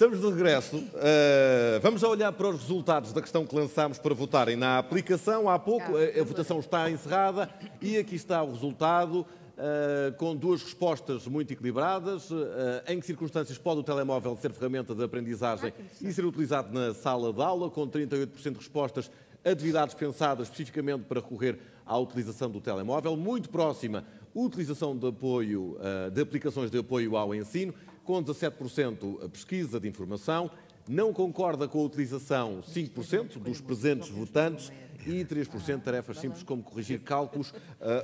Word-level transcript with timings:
Estamos 0.00 0.18
de 0.18 0.30
regresso. 0.30 0.78
Uh, 0.78 1.78
vamos 1.82 2.02
olhar 2.02 2.32
para 2.32 2.48
os 2.48 2.62
resultados 2.62 3.12
da 3.12 3.20
questão 3.20 3.44
que 3.44 3.54
lançámos 3.54 3.98
para 3.98 4.14
votarem 4.14 4.56
na 4.56 4.78
aplicação. 4.78 5.46
Há 5.46 5.58
pouco 5.58 5.94
a, 5.94 6.20
a 6.22 6.24
votação 6.24 6.58
está 6.58 6.90
encerrada 6.90 7.50
e 7.82 7.98
aqui 7.98 8.14
está 8.14 8.42
o 8.42 8.50
resultado. 8.50 9.26
Uh, 9.58 10.16
com 10.16 10.34
duas 10.34 10.62
respostas 10.62 11.26
muito 11.26 11.52
equilibradas. 11.52 12.30
Uh, 12.30 12.38
em 12.88 12.98
que 12.98 13.04
circunstâncias 13.04 13.58
pode 13.58 13.80
o 13.80 13.82
telemóvel 13.82 14.34
ser 14.40 14.52
ferramenta 14.52 14.94
de 14.94 15.04
aprendizagem 15.04 15.70
ah, 15.78 15.82
e 16.00 16.10
ser 16.14 16.24
utilizado 16.24 16.72
na 16.72 16.94
sala 16.94 17.30
de 17.30 17.42
aula? 17.42 17.68
Com 17.68 17.86
38% 17.86 18.52
de 18.52 18.56
respostas, 18.56 19.10
atividades 19.44 19.94
pensadas 19.94 20.48
especificamente 20.48 21.04
para 21.04 21.20
recorrer 21.20 21.58
à 21.84 21.98
utilização 21.98 22.50
do 22.50 22.58
telemóvel. 22.58 23.18
Muito 23.18 23.50
próxima, 23.50 24.02
utilização 24.34 24.96
de 24.96 25.08
apoio, 25.08 25.76
uh, 25.76 26.10
de 26.10 26.22
aplicações 26.22 26.70
de 26.70 26.78
apoio 26.78 27.18
ao 27.18 27.34
ensino. 27.34 27.74
Com 28.04 28.22
17% 28.22 29.24
a 29.24 29.28
pesquisa 29.28 29.78
de 29.78 29.88
informação. 29.88 30.50
Não 30.88 31.12
concorda 31.12 31.68
com 31.68 31.80
a 31.80 31.84
utilização 31.84 32.62
5% 32.62 33.38
dos 33.38 33.60
presentes 33.60 34.08
votantes 34.08 34.72
e 35.06 35.24
3% 35.24 35.82
tarefas 35.82 36.18
simples 36.18 36.42
como 36.42 36.62
corrigir 36.62 37.00
cálculos 37.00 37.50
uh, 37.50 37.54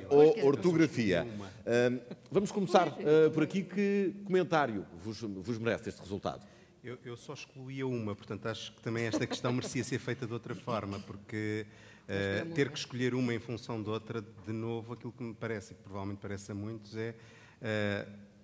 ou 0.09 0.47
ortografia. 0.47 1.27
Uh, 1.27 2.01
vamos 2.31 2.53
começar 2.53 2.89
uh, 2.89 3.31
por 3.33 3.43
aqui. 3.43 3.63
Que 3.63 4.15
comentário 4.25 4.87
vos, 5.03 5.21
vos 5.21 5.59
merece 5.59 5.89
este 5.89 6.01
resultado? 6.01 6.47
Eu, 6.83 6.99
eu, 7.05 7.17
só 7.17 7.35
excluía 7.35 7.87
uma, 7.87 8.15
portanto 8.15 8.47
acho 8.47 8.73
que 8.73 8.81
também 8.81 9.07
esta 9.07 9.27
questão 9.27 9.53
merecia 9.53 9.83
ser 9.83 9.99
feita 9.99 10.25
de 10.27 10.33
outra 10.33 10.55
forma, 10.55 11.01
porque 11.01 11.67
uh, 12.05 12.55
ter 12.55 12.71
que 12.71 12.79
escolher 12.79 13.15
uma 13.15 13.35
em 13.35 13.41
função 13.41 13.83
de 13.83 13.91
outra, 13.91 14.23
de 14.23 14.53
novo, 14.53 14.93
aquilo 14.93 15.13
que 15.13 15.25
me 15.25 15.35
parece, 15.35 15.73
e 15.73 15.77
que 15.77 15.83
provavelmente 15.83 16.19
parece 16.21 16.53
a 16.53 16.55
muitos, 16.55 16.97
é 16.97 17.15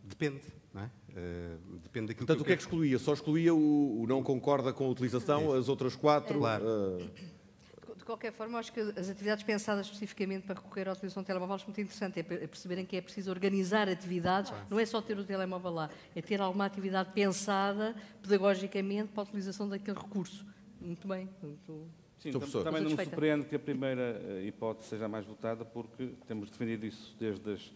depende. 0.03 0.43
Não 0.73 0.83
é? 0.83 0.85
Uh, 0.85 1.79
depende 1.83 2.09
daquilo 2.09 2.27
Portanto, 2.27 2.37
que 2.39 2.43
o 2.43 2.47
que 2.47 2.53
é 2.53 2.57
que 2.57 2.63
excluía? 2.63 2.99
Só 2.99 3.13
excluía 3.13 3.55
o, 3.55 4.03
o 4.03 4.07
não 4.07 4.23
concorda 4.23 4.73
com 4.73 4.85
a 4.85 4.89
utilização, 4.89 5.53
as 5.53 5.69
outras 5.69 5.95
quatro. 5.95 6.39
Claro 6.39 7.11
de 8.03 8.07
qualquer 8.07 8.33
forma, 8.33 8.59
acho 8.59 8.73
que 8.73 8.81
as 8.81 9.09
atividades 9.09 9.45
pensadas 9.45 9.87
especificamente 9.87 10.45
para 10.45 10.57
recorrer 10.57 10.89
à 10.89 10.93
utilização 10.93 11.23
do 11.23 11.27
telemóvel 11.27 11.57
são 11.59 11.69
muito 11.69 11.81
interessantes. 11.81 12.17
É, 12.19 12.21
é 12.21 12.47
perceberem 12.49 12.85
que 12.85 12.97
é 12.97 13.01
preciso 13.01 13.31
organizar 13.31 13.89
atividades, 13.89 14.51
claro. 14.51 14.67
não 14.69 14.79
é 14.79 14.85
só 14.85 15.01
ter 15.01 15.17
o 15.17 15.25
telemóvel 15.25 15.71
lá, 15.71 15.91
é 16.15 16.21
ter 16.21 16.41
alguma 16.41 16.67
atividade 16.67 17.13
pensada 17.13 17.95
pedagogicamente 18.21 19.13
para 19.13 19.23
a 19.23 19.25
utilização 19.25 19.69
daquele 19.69 19.97
recurso. 19.97 20.45
Muito 20.81 21.07
bem. 21.07 21.29
Muito... 21.41 21.87
Sim, 22.19 22.33
também 22.33 22.83
não 22.83 22.91
me 22.91 22.97
surpreende 22.97 23.47
que 23.47 23.55
a 23.55 23.59
primeira 23.59 24.21
eh, 24.25 24.47
hipótese 24.47 24.89
seja 24.89 25.07
a 25.07 25.09
mais 25.09 25.25
votada, 25.25 25.65
porque 25.65 26.13
temos 26.27 26.51
defendido 26.51 26.87
isso 26.87 27.17
desde, 27.19 27.53
as, 27.53 27.73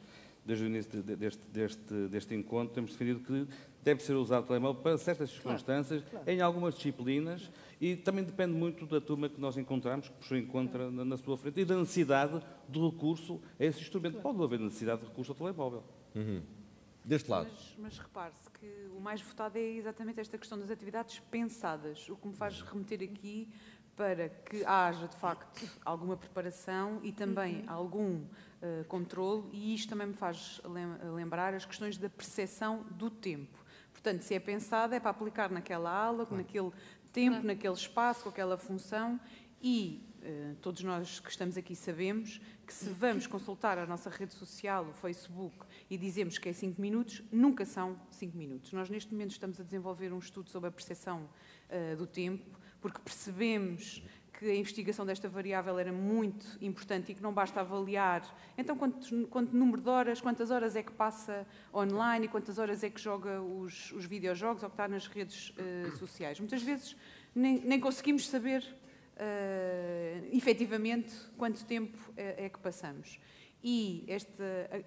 desde 0.47 0.65
o 0.65 0.67
início 0.69 1.03
deste, 1.03 1.47
deste, 1.49 2.09
deste 2.09 2.35
encontro, 2.35 2.73
temos 2.73 2.93
defendido 2.93 3.21
que 3.21 3.49
deve 3.83 4.03
ser 4.03 4.15
usado 4.15 4.45
o 4.45 4.47
telemóvel 4.47 4.81
para 4.81 4.97
certas 4.97 5.31
circunstâncias, 5.31 6.01
claro, 6.03 6.25
claro. 6.25 6.31
em 6.31 6.41
algumas 6.41 6.75
disciplinas, 6.77 7.51
e 7.81 7.97
também 7.97 8.25
depende 8.25 8.53
muito 8.53 8.87
da 8.87 9.01
turma 9.01 9.29
que 9.29 9.41
nós 9.41 9.57
encontramos, 9.57 10.07
que 10.07 10.15
o 10.15 10.17
professor 10.17 10.39
encontra 10.39 10.91
na, 10.91 11.05
na, 11.05 11.17
sua 11.17 11.37
frente, 11.37 11.61
e 11.61 11.65
da 11.65 11.77
necessidade 11.77 12.41
do 12.69 12.89
recurso 12.89 13.41
a 13.59 13.65
esse 13.65 13.81
instrumento. 13.81 14.21
Pode 14.21 14.43
haver 14.43 14.61
necessidade 14.61 15.03
de 15.03 15.09
recurso 15.09 15.33
ao 15.33 15.37
telemóvel. 15.37 15.83
Uhum. 16.15 16.43
Deste 17.05 17.31
lado. 17.31 17.49
Mas, 17.53 17.75
mas 17.79 17.99
repare-se 17.99 18.51
que 18.51 18.89
o 18.97 19.01
mais 19.01 19.21
votado 19.21 19.59
é 19.59 19.63
exatamente 19.63 20.19
esta 20.19 20.39
questão 20.39 20.59
das 20.59 20.71
atividades 20.71 21.21
pensadas, 21.31 22.09
o 22.09 22.17
que 22.17 22.27
me 22.27 22.35
faz 22.35 22.61
remeter 22.63 23.03
aqui 23.03 23.49
para 23.97 24.29
que 24.29 24.65
haja, 24.65 25.09
de 25.09 25.17
facto, 25.17 25.69
alguma 25.85 26.17
preparação 26.17 27.01
e 27.03 27.11
também 27.11 27.61
uhum. 27.61 27.65
algum 27.69 28.25
uh, 28.81 28.85
controle, 28.87 29.49
e 29.53 29.75
isto 29.75 29.89
também 29.89 30.09
me 30.09 30.15
faz 30.15 30.61
lembrar 31.15 31.55
as 31.55 31.65
questões 31.65 31.97
da 31.97 32.09
percepção 32.09 32.85
do 32.91 33.11
tempo. 33.11 33.65
Portanto, 33.93 34.23
se 34.23 34.35
é 34.35 34.41
pensado, 34.41 34.95
é 34.95 35.01
para 35.01 35.11
aplicar 35.11 35.51
naquela 35.51 35.91
aula, 35.91 36.27
naquele 36.31 36.71
tempo, 37.13 37.37
claro. 37.37 37.47
naquele 37.47 37.75
espaço, 37.75 38.25
com 38.25 38.29
aquela 38.29 38.57
função 38.57 39.19
e 39.61 40.03
uh, 40.23 40.55
todos 40.57 40.83
nós 40.83 41.19
que 41.19 41.31
estamos 41.31 41.57
aqui 41.57 41.75
sabemos 41.75 42.41
que 42.67 42.73
se 42.75 42.89
vamos 42.91 43.27
consultar 43.27 43.79
a 43.79 43.87
nossa 43.87 44.11
rede 44.11 44.35
social, 44.35 44.85
o 44.85 44.93
Facebook, 44.93 45.65
e 45.89 45.97
dizemos 45.97 46.37
que 46.37 46.49
é 46.49 46.53
5 46.53 46.81
minutos, 46.81 47.23
nunca 47.33 47.65
são 47.65 47.99
5 48.11 48.37
minutos. 48.37 48.73
Nós 48.73 48.91
neste 48.91 49.13
momento 49.13 49.31
estamos 49.31 49.61
a 49.61 49.65
desenvolver 49.65 50.13
um 50.13 50.19
estudo 50.19 50.51
sobre 50.51 50.69
a 50.69 50.73
percepção 50.73 51.29
uh, 51.71 51.97
do 51.97 52.07
tempo, 52.07 52.45
porque 52.81 53.01
percebemos 53.01 54.03
que 54.39 54.51
a 54.51 54.55
investigação 54.55 55.07
desta 55.07 55.29
variável 55.29 55.79
era 55.79 55.93
muito 55.93 56.47
importante 56.61 57.13
e 57.13 57.15
que 57.15 57.23
não 57.23 57.33
basta 57.33 57.61
avaliar. 57.61 58.23
Então, 58.57 58.77
quanto, 58.77 59.15
número 59.55 59.81
de 59.81 59.89
horas, 59.89 60.21
quantas 60.21 60.51
horas 60.51 60.77
é 60.77 60.83
que 60.83 60.93
passa 60.93 61.47
online 61.75 62.27
e 62.27 62.29
quantas 62.29 62.59
horas 62.59 62.85
é 62.85 62.91
que 62.91 63.01
joga 63.01 63.41
os, 63.41 63.93
os 63.93 64.05
videojogos 64.05 64.63
ou 64.63 64.69
que 64.69 64.75
está 64.75 64.87
nas 64.87 65.07
redes 65.07 65.51
uh, 65.51 65.97
sociais. 65.97 66.39
Muitas 66.39 66.63
vezes 66.63 66.97
nem, 67.35 67.61
nem 67.61 67.81
conseguimos 67.81 68.29
saber 68.29 68.63
uh, 68.63 70.37
efetivamente 70.37 71.15
quanto 71.39 71.65
tempo 71.65 71.99
é, 72.17 72.45
é 72.45 72.49
que 72.49 72.59
passamos. 72.59 73.19
E 73.63 74.05
esta, 74.07 74.45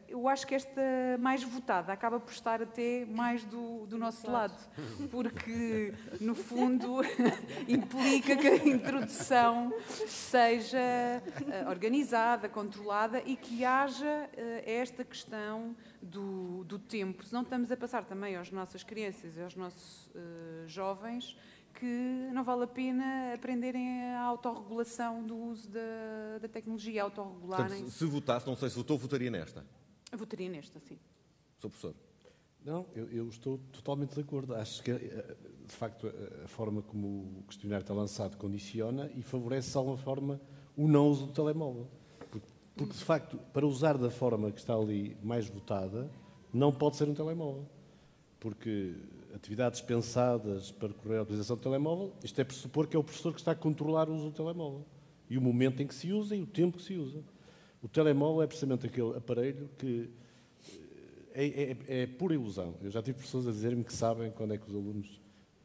eu 0.07 0.27
acho 0.27 0.47
que 0.47 0.55
esta 0.55 0.81
mais 1.19 1.43
votada 1.43 1.91
acaba 1.91 2.19
por 2.19 2.31
estar 2.31 2.61
até 2.61 3.05
mais 3.05 3.43
do, 3.43 3.85
do 3.87 3.97
nosso 3.97 4.29
lado, 4.29 4.57
porque, 5.11 5.93
no 6.21 6.33
fundo, 6.33 7.01
implica 7.67 8.37
que 8.37 8.47
a 8.47 8.55
introdução 8.67 9.73
seja 10.07 10.77
eh, 10.79 11.21
organizada, 11.67 12.47
controlada 12.47 13.21
e 13.25 13.35
que 13.35 13.65
haja 13.65 14.29
eh, 14.37 14.63
esta 14.65 15.03
questão 15.03 15.75
do, 16.01 16.63
do 16.63 16.79
tempo. 16.79 17.25
Senão 17.25 17.41
estamos 17.41 17.71
a 17.71 17.77
passar 17.77 18.05
também 18.05 18.35
às 18.37 18.49
nossas 18.51 18.83
crianças 18.83 19.35
e 19.35 19.41
aos 19.41 19.55
nossos 19.55 20.07
uh, 20.07 20.67
jovens 20.67 21.35
que 21.73 22.29
não 22.33 22.43
vale 22.43 22.63
a 22.63 22.67
pena 22.67 23.33
aprenderem 23.33 24.11
a 24.11 24.21
autorregulação 24.21 25.23
do 25.25 25.35
uso 25.35 25.69
da, 25.69 26.39
da 26.41 26.47
tecnologia, 26.47 27.03
autorregularem. 27.03 27.89
se 27.89 28.05
votasse, 28.05 28.45
não 28.45 28.55
sei 28.55 28.69
se 28.69 28.75
votou, 28.75 28.97
votaria 28.97 29.31
nesta? 29.31 29.65
Eu 30.11 30.17
votaria 30.17 30.49
nesta, 30.49 30.79
sim. 30.79 30.97
Sou 31.59 31.69
professor. 31.69 31.95
Não, 32.63 32.85
eu, 32.93 33.09
eu, 33.09 33.29
estou 33.29 33.57
totalmente 33.71 34.15
de 34.15 34.21
acordo. 34.21 34.53
Acho 34.55 34.83
que, 34.83 34.91
eh, 34.91 35.35
de 35.65 35.73
facto, 35.73 36.11
a, 36.43 36.47
forma 36.47 36.81
como 36.81 37.39
o 37.39 37.43
questionário 37.47 37.83
está 37.83 37.93
lançado 37.93 38.37
condiciona 38.37 39.09
e 39.15 39.21
favorece, 39.21 39.71
de 39.71 39.77
alguma 39.77 39.97
forma, 39.97 40.41
o 40.75 40.87
não 40.87 41.07
uso 41.07 41.27
do 41.27 41.33
telemóvel. 41.33 41.87
Porque, 42.29 42.47
porque, 42.75 42.93
de 42.93 43.03
facto, 43.03 43.37
para 43.53 43.65
usar 43.65 43.97
da 43.97 44.11
forma 44.11 44.51
que 44.51 44.59
está 44.59 44.75
ali 44.75 45.17
mais 45.23 45.47
votada, 45.47 46.11
não 46.53 46.71
pode 46.71 46.97
ser 46.97 47.07
um 47.07 47.13
telemóvel. 47.13 47.65
Porque 48.39 48.95
atividades 49.33 49.81
pensadas 49.81 50.71
para 50.71 50.89
correr 50.93 51.17
a 51.17 51.23
utilização 51.23 51.55
do 51.55 51.61
telemóvel, 51.61 52.13
isto 52.23 52.39
é 52.39 52.43
pressupor 52.43 52.87
que 52.87 52.95
é 52.95 52.99
o 52.99 53.03
professor 53.03 53.33
que 53.33 53.39
está 53.39 53.51
a 53.51 53.55
controlar 53.55 54.09
o 54.09 54.15
uso 54.15 54.25
do 54.25 54.31
telemóvel. 54.31 54.85
E 55.29 55.37
o 55.37 55.41
momento 55.41 55.81
em 55.81 55.87
que 55.87 55.93
se 55.93 56.11
usa 56.11 56.35
e 56.35 56.41
o 56.41 56.47
tempo 56.47 56.77
que 56.77 56.83
se 56.83 56.95
usa. 56.95 57.23
O 57.81 57.87
telemóvel 57.87 58.41
é 58.41 58.47
precisamente 58.47 58.87
aquele 58.87 59.15
aparelho 59.15 59.69
que 59.77 60.09
eh, 61.33 61.77
é, 61.87 61.95
é, 61.97 62.01
é 62.01 62.07
pura 62.07 62.33
ilusão. 62.33 62.75
Eu 62.81 62.89
já 62.89 63.01
tive 63.01 63.19
pessoas 63.19 63.47
a 63.47 63.51
dizer-me 63.51 63.83
que 63.83 63.93
sabem 63.93 64.31
quando 64.31 64.53
é 64.53 64.57
que 64.57 64.67
os 64.67 64.75
alunos 64.75 65.21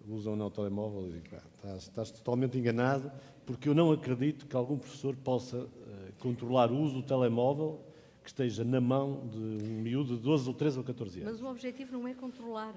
usam 0.07 0.33
ou 0.33 0.39
não 0.39 0.47
o 0.47 0.51
telemóvel. 0.51 1.09
E 1.09 1.13
digo, 1.13 1.37
estás, 1.55 1.83
estás, 1.83 2.11
totalmente 2.11 2.59
enganado, 2.59 3.11
porque 3.47 3.69
eu 3.69 3.75
não 3.75 3.91
acredito 3.91 4.47
que 4.47 4.55
algum 4.55 4.79
professor 4.79 5.17
possa 5.17 5.59
uh, 5.59 5.69
controlar 6.21 6.71
o 6.71 6.79
uso 6.79 6.97
do 6.97 7.03
telemóvel 7.03 7.81
que 8.23 8.29
esteja 8.29 8.65
na 8.65 8.81
mão 8.81 9.27
de 9.29 9.39
um 9.39 9.83
miúdo 9.83 10.17
de 10.17 10.23
12 10.23 10.49
ou 10.49 10.55
13 10.55 10.79
ou 10.79 10.85
14 10.85 11.21
anos. 11.21 11.33
Mas 11.33 11.43
o 11.43 11.51
objetivo 11.51 11.93
não 11.93 12.09
é 12.09 12.15
controlar. 12.15 12.75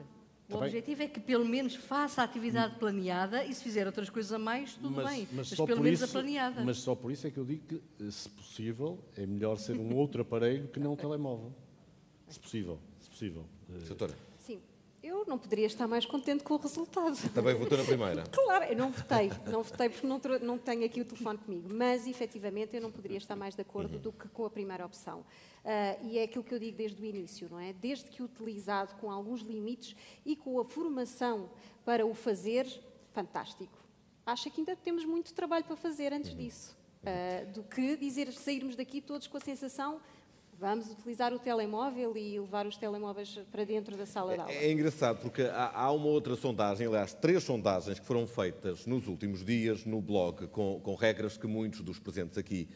O 0.50 0.54
tá 0.54 0.66
objetivo 0.66 1.04
é 1.04 1.08
que 1.08 1.20
pelo 1.20 1.46
menos 1.46 1.76
faça 1.76 2.22
a 2.22 2.24
atividade 2.24 2.76
planeada 2.78 3.44
e 3.44 3.54
se 3.54 3.62
fizer 3.62 3.86
outras 3.86 4.10
coisas 4.10 4.32
a 4.32 4.40
mais, 4.40 4.76
tudo 4.76 4.92
mas, 4.92 5.10
bem. 5.10 5.28
Mas, 5.34 5.50
mas 5.52 5.68
pelo 5.68 5.84
menos 5.84 6.02
isso, 6.02 6.10
a 6.10 6.14
planeada. 6.14 6.64
Mas 6.64 6.78
só 6.78 6.96
por 6.96 7.12
isso 7.12 7.28
é 7.28 7.32
que 7.32 7.38
eu 7.38 7.44
digo 7.44 7.64
que, 7.68 8.12
se 8.12 8.30
possível, 8.30 8.98
é 9.18 9.26
melhor 9.26 9.58
ser 9.58 9.78
um 9.78 9.94
outro 9.94 10.22
aparelho 10.22 10.70
que 10.70 10.80
não 10.80 10.94
um 10.94 10.96
telemóvel. 10.96 11.54
Se 12.30 12.40
possível, 12.40 12.80
se 13.02 13.10
possível. 13.10 13.46
Doutora. 13.88 14.14
Eu 15.08 15.24
não 15.26 15.38
poderia 15.38 15.66
estar 15.66 15.88
mais 15.88 16.06
contente 16.06 16.44
com 16.44 16.56
o 16.56 16.58
resultado. 16.58 17.16
Também 17.34 17.56
votou 17.56 17.78
na 17.78 17.86
primeira? 17.86 18.24
claro, 18.30 18.66
eu 18.66 18.76
não 18.76 18.92
votei. 18.92 19.32
Não 19.50 19.64
votei 19.64 19.88
porque 19.88 20.06
não, 20.06 20.20
não 20.42 20.58
tenho 20.58 20.84
aqui 20.84 21.00
o 21.00 21.06
telefone 21.06 21.38
comigo. 21.38 21.70
Mas, 21.74 22.06
efetivamente, 22.06 22.76
eu 22.76 22.82
não 22.82 22.92
poderia 22.92 23.18
estar 23.18 23.34
mais 23.34 23.56
de 23.56 23.62
acordo 23.62 23.96
uhum. 23.96 24.02
do 24.02 24.12
que 24.12 24.28
com 24.28 24.44
a 24.44 24.50
primeira 24.50 24.86
opção. 24.86 25.20
Uh, 25.20 26.08
e 26.08 26.18
é 26.20 26.24
aquilo 26.24 26.44
que 26.44 26.54
eu 26.54 26.60
digo 26.60 26.76
desde 26.76 27.02
o 27.02 27.06
início, 27.06 27.48
não 27.50 27.58
é? 27.58 27.72
Desde 27.72 28.10
que 28.10 28.22
utilizado 28.22 28.96
com 28.96 29.10
alguns 29.10 29.40
limites 29.40 29.96
e 30.26 30.36
com 30.36 30.60
a 30.60 30.66
formação 30.66 31.50
para 31.86 32.06
o 32.06 32.14
fazer, 32.14 32.68
fantástico. 33.14 33.78
Acho 34.26 34.52
que 34.52 34.60
ainda 34.60 34.76
temos 34.76 35.06
muito 35.06 35.34
trabalho 35.34 35.64
para 35.64 35.78
fazer 35.78 36.12
antes 36.12 36.32
uhum. 36.32 36.38
disso. 36.38 36.78
Uh, 37.02 37.50
do 37.54 37.64
que 37.64 37.96
dizer, 37.96 38.30
sairmos 38.34 38.76
daqui 38.76 39.00
todos 39.00 39.26
com 39.26 39.38
a 39.38 39.40
sensação 39.40 40.02
vamos 40.60 40.90
utilizar 40.90 41.34
o 41.34 41.40
telemóvel 41.40 42.18
e 42.18 42.40
levar 42.40 42.66
os 42.66 42.78
telemóveis 42.78 43.40
para 43.52 43.64
dentro 43.64 43.96
da 43.96 44.06
sala 44.06 44.34
de 44.34 44.40
aula. 44.40 44.52
É, 44.52 44.66
é 44.66 44.72
engraçado 44.72 45.20
porque 45.22 45.44
há, 45.44 45.72
há, 45.74 45.92
uma 45.92 46.08
outra 46.08 46.36
sondagem, 46.36 46.88
aliás, 46.88 47.14
três 47.14 47.44
sondagens 47.44 48.00
que 48.00 48.06
foram 48.06 48.26
feitas 48.26 48.86
nos 48.86 49.08
últimos 49.08 49.46
dias 49.46 49.86
no 49.86 50.02
blog, 50.02 50.48
com, 50.48 50.80
com 50.80 50.96
regras 50.96 51.38
que 51.38 51.48
muitos 51.48 51.82
dos 51.82 52.00
presentes 52.00 52.38
aqui 52.38 52.68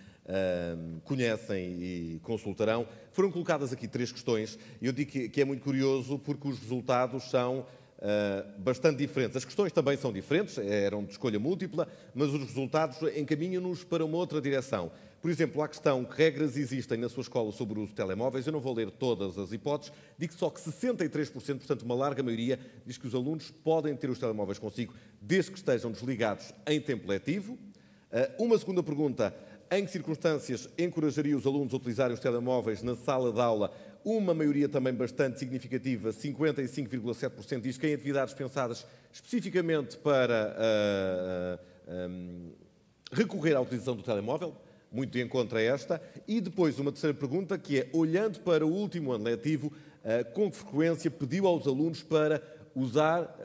conhecem 1.03 1.81
e 1.81 2.19
consultarão. 2.23 2.87
Foram 3.11 3.31
colocadas 3.31 3.73
aqui 3.73 3.87
três 3.87 4.11
questões 4.11 4.57
e 4.81 4.85
eu 4.85 4.93
digo 4.93 5.11
que, 5.11 5.29
que, 5.29 5.41
é 5.41 5.45
muito 5.45 5.63
curioso 5.63 6.17
porque 6.19 6.47
os 6.47 6.59
resultados 6.59 7.29
são 7.29 7.59
uh, 7.59 8.59
bastante 8.59 8.97
diferentes. 8.97 9.35
As 9.35 9.43
questões 9.43 9.71
também 9.71 9.97
são 9.97 10.13
diferentes, 10.13 10.57
eram 10.57 11.03
de 11.03 11.11
escolha 11.11 11.39
múltipla, 11.39 11.87
mas 12.13 12.29
os 12.29 12.41
resultados 12.43 12.97
encaminham-nos 13.15 13.83
para 13.83 14.05
uma 14.05 14.17
outra 14.17 14.39
direção. 14.39 14.91
Por 15.21 15.29
exemplo, 15.29 15.61
a 15.61 15.67
questão 15.67 16.03
que 16.03 16.17
regras 16.17 16.57
existem 16.57 16.97
na 16.97 17.07
sua 17.07 17.21
escola 17.21 17.51
sobre 17.51 17.77
o 17.77 17.83
uso 17.83 17.89
de 17.89 17.95
telemóveis, 17.95 18.47
eu 18.47 18.51
não 18.51 18.59
vou 18.59 18.73
ler 18.73 18.89
todas 18.89 19.37
as 19.37 19.51
hipóteses, 19.51 19.93
digo 20.17 20.33
só 20.33 20.49
que 20.49 20.59
63%, 20.59 21.57
portanto 21.59 21.83
uma 21.83 21.93
larga 21.93 22.23
maioria, 22.23 22.59
diz 22.87 22.97
que 22.97 23.05
os 23.05 23.13
alunos 23.13 23.51
podem 23.51 23.95
ter 23.95 24.09
os 24.09 24.17
telemóveis 24.17 24.57
consigo 24.57 24.95
desde 25.21 25.51
que 25.51 25.57
estejam 25.57 25.91
desligados 25.91 26.51
em 26.65 26.81
tempo 26.81 27.07
letivo. 27.07 27.53
Uh, 27.53 28.43
uma 28.43 28.57
segunda 28.57 28.81
pergunta, 28.81 29.31
em 29.69 29.85
que 29.85 29.91
circunstâncias 29.91 30.67
encorajaria 30.75 31.37
os 31.37 31.45
alunos 31.45 31.71
a 31.71 31.77
utilizarem 31.77 32.15
os 32.15 32.19
telemóveis 32.19 32.81
na 32.81 32.95
sala 32.95 33.31
de 33.31 33.39
aula? 33.39 33.71
Uma 34.03 34.33
maioria 34.33 34.67
também 34.67 34.91
bastante 34.91 35.37
significativa, 35.37 36.09
55,7%, 36.09 37.61
diz 37.61 37.77
que 37.77 37.87
em 37.87 37.93
atividades 37.93 38.33
pensadas 38.33 38.87
especificamente 39.13 39.97
para 39.97 40.57
uh, 40.57 41.91
uh, 41.91 42.09
um, 42.09 42.51
recorrer 43.11 43.55
à 43.55 43.61
utilização 43.61 43.95
do 43.95 44.01
telemóvel, 44.01 44.57
muito 44.91 45.17
em 45.17 45.27
contra 45.27 45.59
a 45.59 45.61
esta. 45.61 46.01
E 46.27 46.41
depois 46.41 46.77
uma 46.79 46.91
terceira 46.91 47.17
pergunta, 47.17 47.57
que 47.57 47.79
é, 47.79 47.89
olhando 47.93 48.39
para 48.41 48.65
o 48.65 48.71
último 48.71 49.11
ano 49.11 49.23
letivo, 49.23 49.67
uh, 49.67 50.33
com 50.33 50.51
frequência 50.51 51.09
pediu 51.09 51.47
aos 51.47 51.65
alunos 51.67 52.03
para 52.03 52.41
usar 52.73 53.37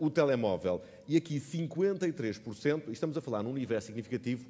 o 0.00 0.08
telemóvel? 0.08 0.80
E 1.06 1.14
aqui 1.14 1.38
53%, 1.38 2.84
estamos 2.88 3.14
a 3.18 3.20
falar 3.20 3.42
num 3.42 3.50
universo 3.50 3.88
significativo 3.88 4.46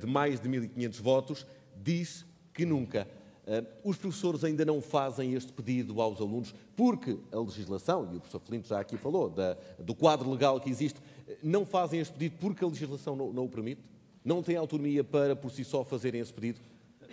de 0.00 0.06
mais 0.06 0.40
de 0.40 0.48
1.500 0.48 1.02
votos, 1.02 1.46
diz 1.76 2.24
que 2.54 2.64
nunca. 2.64 3.06
Eh, 3.46 3.62
os 3.82 3.96
professores 3.98 4.42
ainda 4.42 4.64
não 4.64 4.80
fazem 4.80 5.34
este 5.34 5.52
pedido 5.52 6.00
aos 6.00 6.20
alunos 6.20 6.54
porque 6.74 7.18
a 7.30 7.38
legislação, 7.38 8.08
e 8.12 8.16
o 8.16 8.20
professor 8.20 8.40
Felinto 8.40 8.68
já 8.68 8.80
aqui 8.80 8.96
falou, 8.96 9.28
da, 9.28 9.56
do 9.78 9.94
quadro 9.94 10.30
legal 10.30 10.58
que 10.58 10.70
existe, 10.70 10.98
eh, 11.28 11.36
não 11.42 11.66
fazem 11.66 12.00
este 12.00 12.12
pedido 12.14 12.36
porque 12.40 12.64
a 12.64 12.68
legislação 12.68 13.14
não, 13.14 13.32
não 13.32 13.44
o 13.44 13.48
permite? 13.48 13.82
Não 14.24 14.42
têm 14.42 14.56
autonomia 14.56 15.04
para, 15.04 15.36
por 15.36 15.50
si 15.50 15.64
só, 15.64 15.84
fazerem 15.84 16.20
esse 16.20 16.32
pedido? 16.32 16.58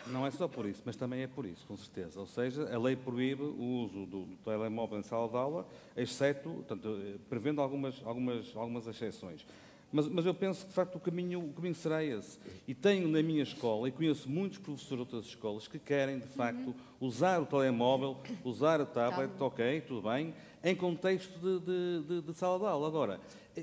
Não 0.08 0.26
é 0.26 0.32
só 0.32 0.48
por 0.48 0.66
isso, 0.66 0.82
mas 0.86 0.96
também 0.96 1.22
é 1.22 1.28
por 1.28 1.46
isso, 1.46 1.66
com 1.68 1.76
certeza. 1.78 2.20
Ou 2.20 2.26
seja, 2.26 2.74
a 2.74 2.80
lei 2.80 2.96
proíbe 2.96 3.44
o 3.44 3.84
uso 3.84 4.06
do, 4.06 4.26
do 4.26 4.36
telemóvel 4.38 5.00
em 5.00 5.04
sala 5.04 5.28
de 5.28 5.36
aula, 5.36 5.68
exceto, 5.96 6.50
portanto, 6.50 7.20
prevendo 7.30 7.62
algumas, 7.62 8.02
algumas, 8.06 8.56
algumas 8.56 8.88
exceções. 8.88 9.46
Mas, 9.92 10.08
mas, 10.08 10.26
eu 10.26 10.34
penso 10.34 10.62
que, 10.62 10.70
de 10.70 10.74
facto, 10.74 10.96
o 10.96 11.00
caminho, 11.00 11.40
o 11.42 11.52
caminho 11.52 11.76
será 11.76 12.02
esse. 12.02 12.40
E 12.66 12.74
tenho 12.74 13.10
na 13.10 13.22
minha 13.22 13.44
escola, 13.44 13.90
e 13.90 13.92
conheço 13.92 14.30
muitos 14.30 14.58
professores 14.58 14.96
de 14.96 15.16
outras 15.16 15.26
escolas, 15.26 15.68
que 15.68 15.78
querem, 15.78 16.20
de 16.20 16.28
facto, 16.28 16.68
uhum. 16.68 16.74
usar 17.02 17.42
o 17.42 17.46
telemóvel, 17.46 18.18
usar 18.44 18.80
a 18.80 18.86
tablet, 18.86 19.30
tá 19.38 19.46
ok, 19.46 19.82
tudo 19.82 20.10
bem, 20.10 20.34
em 20.64 20.76
contexto 20.76 21.38
de, 21.40 21.60
de, 21.60 22.04
de, 22.08 22.22
de, 22.22 22.34
sala 22.34 22.60
de 22.60 22.66
aula. 22.66 22.88
Agora, 22.88 23.20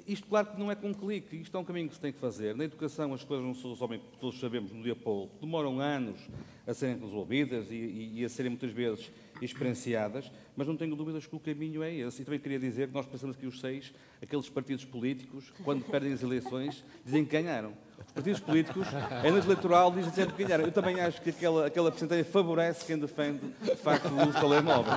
isto, 0.06 0.26
claro 0.26 0.48
que 0.48 0.58
não 0.58 0.70
é 0.70 0.74
com 0.74 0.88
um 0.88 0.94
clique, 0.94 1.36
isto 1.36 1.56
é 1.56 1.60
um 1.60 1.64
caminho 1.64 1.88
que 1.88 1.94
se 1.94 2.00
tem 2.00 2.12
que 2.12 2.18
fazer. 2.18 2.54
Na 2.54 2.64
educação, 2.64 3.14
as 3.14 3.22
coisas 3.22 3.46
não 3.46 3.54
se 3.54 3.66
resolvem, 3.66 4.00
todos 4.20 4.38
sabemos, 4.40 4.72
no 4.72 4.82
dia 4.82 4.96
para. 4.96 5.28
Demoram 5.40 5.80
anos 5.80 6.18
a 6.66 6.74
serem 6.74 6.98
resolvidas 6.98 7.70
e, 7.70 7.74
e, 7.74 8.20
e 8.20 8.24
a 8.24 8.28
serem 8.28 8.50
muitas 8.50 8.70
vezes 8.70 9.10
experienciadas, 9.40 10.30
mas 10.56 10.66
não 10.66 10.76
tenho 10.76 10.96
dúvidas 10.96 11.24
que 11.26 11.34
o 11.34 11.38
caminho 11.40 11.82
é 11.82 11.94
esse. 11.94 12.22
E 12.22 12.24
também 12.24 12.40
queria 12.40 12.58
dizer 12.58 12.88
que 12.88 12.94
nós 12.94 13.06
pensamos 13.06 13.36
que 13.36 13.46
os 13.46 13.60
seis, 13.60 13.92
aqueles 14.20 14.48
partidos 14.48 14.84
políticos, 14.84 15.52
quando 15.64 15.84
perdem 15.84 16.12
as 16.12 16.22
eleições, 16.22 16.84
dizem 17.04 17.24
que 17.24 17.30
ganharam. 17.30 17.72
Os 17.98 18.12
partidos 18.12 18.40
políticos, 18.40 18.86
em 19.24 19.30
noite 19.30 19.46
eleitoral, 19.46 19.92
dizem 19.92 20.12
sempre 20.12 20.34
que 20.34 20.44
ganharam. 20.44 20.64
Eu 20.64 20.72
também 20.72 21.00
acho 21.00 21.22
que 21.22 21.30
aquela, 21.30 21.66
aquela 21.66 21.90
porcentagem 21.90 22.24
favorece 22.24 22.84
quem 22.84 22.98
defende, 22.98 23.40
de 23.62 23.76
facto, 23.76 24.08
o 24.08 24.16
uso 24.16 24.32
do 24.32 24.40
telemóvel. 24.40 24.92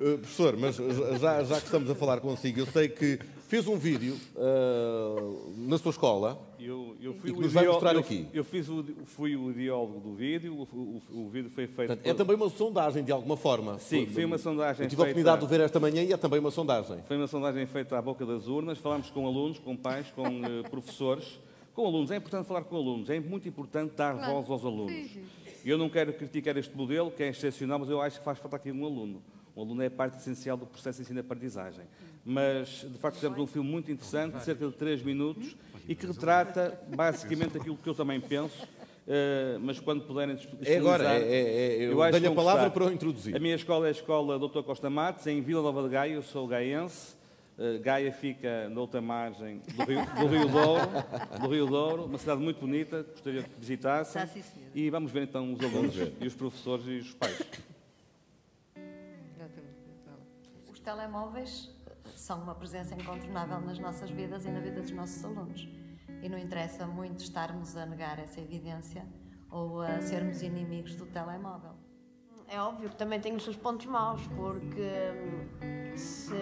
Uh, 0.00 0.16
professor, 0.16 0.56
mas 0.56 0.76
já, 1.20 1.44
já 1.44 1.58
que 1.60 1.66
estamos 1.66 1.90
a 1.90 1.94
falar 1.94 2.20
consigo, 2.20 2.60
eu 2.60 2.66
sei 2.66 2.88
que 2.88 3.18
fez 3.48 3.68
um 3.68 3.76
vídeo 3.76 4.16
uh, 4.34 5.68
na 5.68 5.76
sua 5.76 5.90
escola 5.90 6.40
eu, 6.58 6.96
eu 7.02 7.12
fui 7.12 7.30
e 7.30 7.34
que 7.34 7.40
nos 7.40 7.52
vai 7.52 7.66
mostrar 7.66 7.92
eu, 7.92 8.00
aqui. 8.00 8.26
Eu 8.32 8.42
fiz 8.42 8.66
o, 8.68 8.82
fui 9.04 9.36
o 9.36 9.50
ideólogo 9.50 10.00
do 10.00 10.14
vídeo, 10.14 10.54
o, 10.54 10.62
o, 10.62 11.24
o 11.26 11.28
vídeo 11.28 11.50
foi 11.50 11.66
feito... 11.66 11.88
Portanto, 11.88 12.02
por... 12.02 12.08
É 12.08 12.14
também 12.14 12.36
uma 12.36 12.48
sondagem, 12.48 13.04
de 13.04 13.12
alguma 13.12 13.36
forma. 13.36 13.78
Sim, 13.78 14.06
foi 14.06 14.24
uma 14.24 14.38
sondagem 14.38 14.84
Eu 14.84 14.88
tive 14.88 15.02
a 15.02 15.04
oportunidade 15.04 15.40
de 15.42 15.46
ver 15.46 15.60
esta 15.60 15.78
manhã 15.78 16.02
e 16.02 16.12
é 16.12 16.16
também 16.16 16.38
uma 16.38 16.50
sondagem. 16.50 17.02
Foi 17.06 17.18
uma 17.18 17.26
sondagem 17.26 17.66
feita 17.66 17.98
à 17.98 18.00
boca 18.00 18.24
das 18.24 18.46
urnas, 18.46 18.78
falámos 18.78 19.10
com 19.10 19.26
alunos, 19.26 19.58
com 19.58 19.76
pais, 19.76 20.06
com 20.16 20.22
uh, 20.22 20.70
professores, 20.70 21.40
com 21.74 21.86
alunos. 21.86 22.10
É 22.10 22.16
importante 22.16 22.46
falar 22.46 22.64
com 22.64 22.76
alunos, 22.76 23.10
é 23.10 23.20
muito 23.20 23.48
importante 23.48 23.94
dar 23.96 24.14
claro. 24.16 24.32
voz 24.32 24.50
aos 24.50 24.64
alunos. 24.64 25.10
Eu 25.62 25.76
não 25.76 25.90
quero 25.90 26.12
criticar 26.14 26.56
este 26.56 26.74
modelo, 26.74 27.10
que 27.10 27.22
é 27.22 27.28
excepcional, 27.28 27.78
mas 27.78 27.90
eu 27.90 28.00
acho 28.00 28.18
que 28.18 28.24
faz 28.24 28.38
falta 28.38 28.56
aqui 28.56 28.72
um 28.72 28.84
aluno. 28.84 29.22
O 29.54 29.62
aluno 29.62 29.82
é 29.82 29.90
parte 29.90 30.18
essencial 30.18 30.56
do 30.56 30.66
processo 30.66 30.98
de 30.98 31.02
ensino-aprendizagem. 31.02 31.84
Mas, 32.24 32.86
de 32.88 32.98
facto, 32.98 33.16
fizemos 33.16 33.38
um 33.38 33.46
filme 33.46 33.68
muito 33.68 33.90
interessante, 33.90 34.36
de 34.36 34.44
cerca 34.44 34.66
de 34.66 34.72
3 34.74 35.02
minutos, 35.02 35.56
e 35.88 35.94
que 35.94 36.06
retrata 36.06 36.80
basicamente 36.94 37.56
aquilo 37.56 37.76
que 37.76 37.88
eu 37.88 37.94
também 37.94 38.20
penso. 38.20 38.66
Uh, 39.10 39.58
mas 39.60 39.80
quando 39.80 40.02
puderem 40.04 40.38
É 40.64 40.76
agora, 40.76 41.14
é, 41.14 41.18
é, 41.18 41.22
é, 41.22 41.76
eu, 41.78 42.00
eu 42.00 42.12
dei 42.12 42.30
a 42.30 42.32
palavra 42.32 42.64
gostar. 42.64 42.70
para 42.70 42.84
o 42.84 42.92
introduzir. 42.92 43.34
A 43.34 43.40
minha 43.40 43.56
escola 43.56 43.86
é 43.86 43.88
a 43.88 43.90
Escola 43.90 44.38
Dr. 44.38 44.62
Costa 44.62 44.88
Matos, 44.88 45.26
em 45.26 45.40
Vila 45.40 45.62
Nova 45.62 45.82
de 45.82 45.88
Gaia, 45.88 46.12
eu 46.12 46.22
sou 46.22 46.46
gaense. 46.46 47.18
Uh, 47.58 47.80
Gaia 47.80 48.12
fica 48.12 48.68
na 48.68 48.80
outra 48.80 49.00
margem 49.00 49.60
do 49.74 49.84
Rio, 49.84 50.06
do 50.20 50.26
Rio 50.28 50.48
Douro, 50.48 50.88
do 51.40 51.48
Rio 51.48 51.66
Douro, 51.66 52.04
uma 52.04 52.18
cidade 52.18 52.40
muito 52.40 52.60
bonita, 52.60 53.02
gostaria 53.02 53.42
que 53.42 53.50
visitassem. 53.58 54.22
E 54.74 54.88
vamos 54.90 55.10
ver 55.10 55.24
então 55.24 55.52
os 55.52 55.60
alunos 55.60 55.94
e 56.20 56.26
os 56.26 56.34
professores 56.34 56.86
e 56.86 56.98
os 56.98 57.12
pais. 57.14 57.36
Os 60.80 60.84
telemóveis 60.84 61.70
são 62.16 62.42
uma 62.42 62.54
presença 62.54 62.94
incontornável 62.94 63.60
nas 63.60 63.78
nossas 63.78 64.10
vidas 64.10 64.46
e 64.46 64.50
na 64.50 64.60
vida 64.60 64.80
dos 64.80 64.90
nossos 64.92 65.22
alunos. 65.22 65.68
E 66.22 66.28
não 66.28 66.38
interessa 66.38 66.86
muito 66.86 67.22
estarmos 67.22 67.76
a 67.76 67.84
negar 67.84 68.18
essa 68.18 68.40
evidência 68.40 69.06
ou 69.50 69.82
a 69.82 70.00
sermos 70.00 70.40
inimigos 70.40 70.94
do 70.94 71.04
telemóvel. 71.04 71.72
É 72.48 72.58
óbvio 72.58 72.88
que 72.88 72.96
também 72.96 73.20
tem 73.20 73.36
os 73.36 73.44
seus 73.44 73.56
pontos 73.56 73.84
maus, 73.84 74.26
porque 74.28 74.80
hum, 75.60 75.96
se 75.98 76.32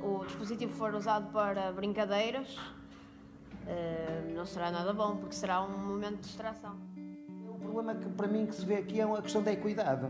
o 0.00 0.24
dispositivo 0.24 0.72
for 0.72 0.94
usado 0.94 1.32
para 1.32 1.72
brincadeiras, 1.72 2.56
hum, 2.56 4.32
não 4.32 4.46
será 4.46 4.70
nada 4.70 4.92
bom, 4.92 5.16
porque 5.16 5.34
será 5.34 5.60
um 5.60 5.76
momento 5.76 6.18
de 6.18 6.28
distração. 6.28 6.78
O 7.48 7.58
problema 7.58 7.96
que 7.96 8.08
para 8.10 8.28
mim 8.28 8.46
que 8.46 8.54
se 8.54 8.64
vê 8.64 8.76
aqui 8.76 9.00
é 9.00 9.02
a 9.02 9.20
questão 9.20 9.42
da 9.42 9.52
equidade 9.52 10.08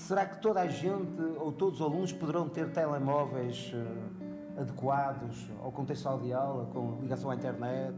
será 0.00 0.26
que 0.26 0.40
toda 0.40 0.60
a 0.60 0.66
gente 0.66 1.20
ou 1.38 1.52
todos 1.52 1.80
os 1.80 1.86
alunos 1.86 2.12
poderão 2.12 2.48
ter 2.48 2.72
telemóveis 2.72 3.72
uh, 3.74 4.60
adequados 4.60 5.48
ao 5.62 5.70
contexto 5.70 6.18
de 6.18 6.32
aula, 6.32 6.66
com 6.72 6.98
ligação 7.00 7.30
à 7.30 7.34
internet? 7.34 7.94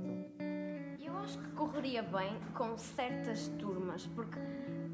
Eu 1.00 1.16
acho 1.18 1.38
que 1.38 1.48
correria 1.50 2.02
bem 2.02 2.36
com 2.54 2.76
certas 2.76 3.48
turmas, 3.58 4.06
porque 4.08 4.38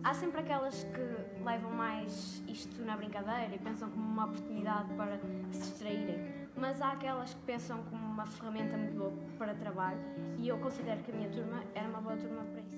há 0.05 0.15
sempre 0.15 0.41
aquelas 0.41 0.85
que 0.85 1.43
levam 1.43 1.71
mais 1.73 2.43
isto 2.47 2.83
na 2.85 2.97
brincadeira 2.97 3.55
e 3.55 3.59
pensam 3.59 3.91
como 3.91 4.05
uma 4.05 4.27
oportunidade 4.27 4.93
para 4.95 5.19
se 5.51 5.61
distraírem, 5.61 6.49
mas 6.55 6.81
há 6.83 6.93
aquelas 6.93 7.33
que 7.33 7.41
pensam 7.41 7.83
como 7.91 8.05
uma 8.05 8.27
ferramenta 8.27 8.77
muito 8.77 8.97
boa 8.97 9.13
para 9.39 9.55
trabalho 9.55 9.99
e 10.37 10.47
eu 10.47 10.59
considero 10.59 11.03
que 11.03 11.11
a 11.11 11.15
minha 11.15 11.31
turma 11.31 11.63
era 11.75 11.89
uma 11.89 12.01
boa 12.01 12.17
turma 12.17 12.45
para 12.45 12.61
isso 12.61 12.78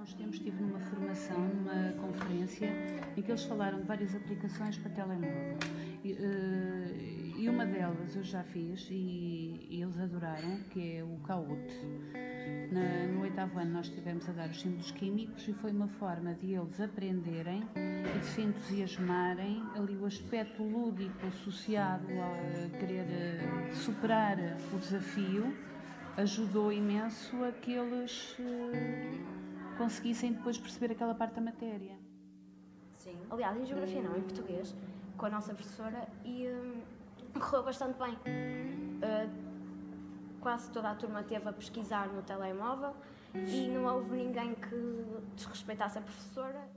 uns 0.00 0.14
tempos 0.14 0.36
estive 0.36 0.62
numa 0.62 0.80
formação, 0.80 1.38
numa 1.38 1.92
conferência, 2.00 2.68
em 3.16 3.22
que 3.22 3.30
eles 3.30 3.44
falaram 3.44 3.80
de 3.80 3.86
várias 3.86 4.14
aplicações 4.14 4.78
para 4.78 4.90
telemóvel. 4.92 5.58
E, 6.02 6.12
uh, 6.12 7.38
e 7.38 7.48
uma 7.48 7.66
delas 7.66 8.16
eu 8.16 8.22
já 8.22 8.42
fiz 8.42 8.88
e, 8.90 9.66
e, 9.68 9.82
eles 9.82 9.98
adoraram, 9.98 10.58
que 10.70 10.96
é 10.96 11.04
o 11.04 11.18
Kahoot. 11.26 11.74
Na, 12.72 13.12
no 13.12 13.20
oitavo 13.22 13.58
ano 13.58 13.72
nós 13.72 13.86
estivemos 13.86 14.26
a 14.28 14.32
dar 14.32 14.48
os 14.48 14.60
símbolos 14.60 14.90
químicos 14.92 15.46
e 15.46 15.52
foi 15.52 15.70
uma 15.70 15.88
forma 15.88 16.34
de 16.34 16.54
eles 16.54 16.80
aprenderem 16.80 17.62
e 17.76 18.18
de 18.18 18.24
se 18.24 18.42
entusiasmarem 18.42 19.62
ali 19.74 19.96
o 19.96 20.06
aspecto 20.06 20.62
lúdico 20.62 21.26
associado 21.26 22.06
a 22.06 22.78
querer 22.78 23.04
uh, 23.04 23.74
superar 23.74 24.38
o 24.72 24.78
desafio 24.78 25.54
ajudou 26.16 26.72
imenso 26.72 27.44
a 27.44 27.52
que 27.52 27.72
eles 27.72 28.36
uh, 28.38 29.39
conseguissem 29.80 30.34
depois 30.34 30.58
perceber 30.58 30.92
aquela 30.92 31.14
parte 31.14 31.36
da 31.36 31.40
matéria. 31.40 31.96
Sim. 32.92 33.16
Aliás, 33.30 33.56
em 33.56 33.64
Geografia 33.64 34.02
não, 34.02 34.14
em 34.14 34.20
Português, 34.20 34.74
com 35.16 35.24
a 35.24 35.30
nossa 35.30 35.54
professora, 35.54 36.06
e 36.22 36.46
hum, 36.48 36.82
correu 37.32 37.62
bastante 37.62 37.98
bem. 37.98 38.12
Uh, 38.12 39.30
quase 40.38 40.70
toda 40.70 40.90
a 40.90 40.94
turma 40.94 41.22
teve 41.22 41.48
a 41.48 41.52
pesquisar 41.52 42.08
no 42.08 42.22
telemóvel 42.22 42.94
e 43.34 43.68
não 43.68 43.84
houve 43.86 44.16
ninguém 44.16 44.54
que 44.54 45.04
desrespeitasse 45.34 45.98
a 45.98 46.02
professora 46.02 46.68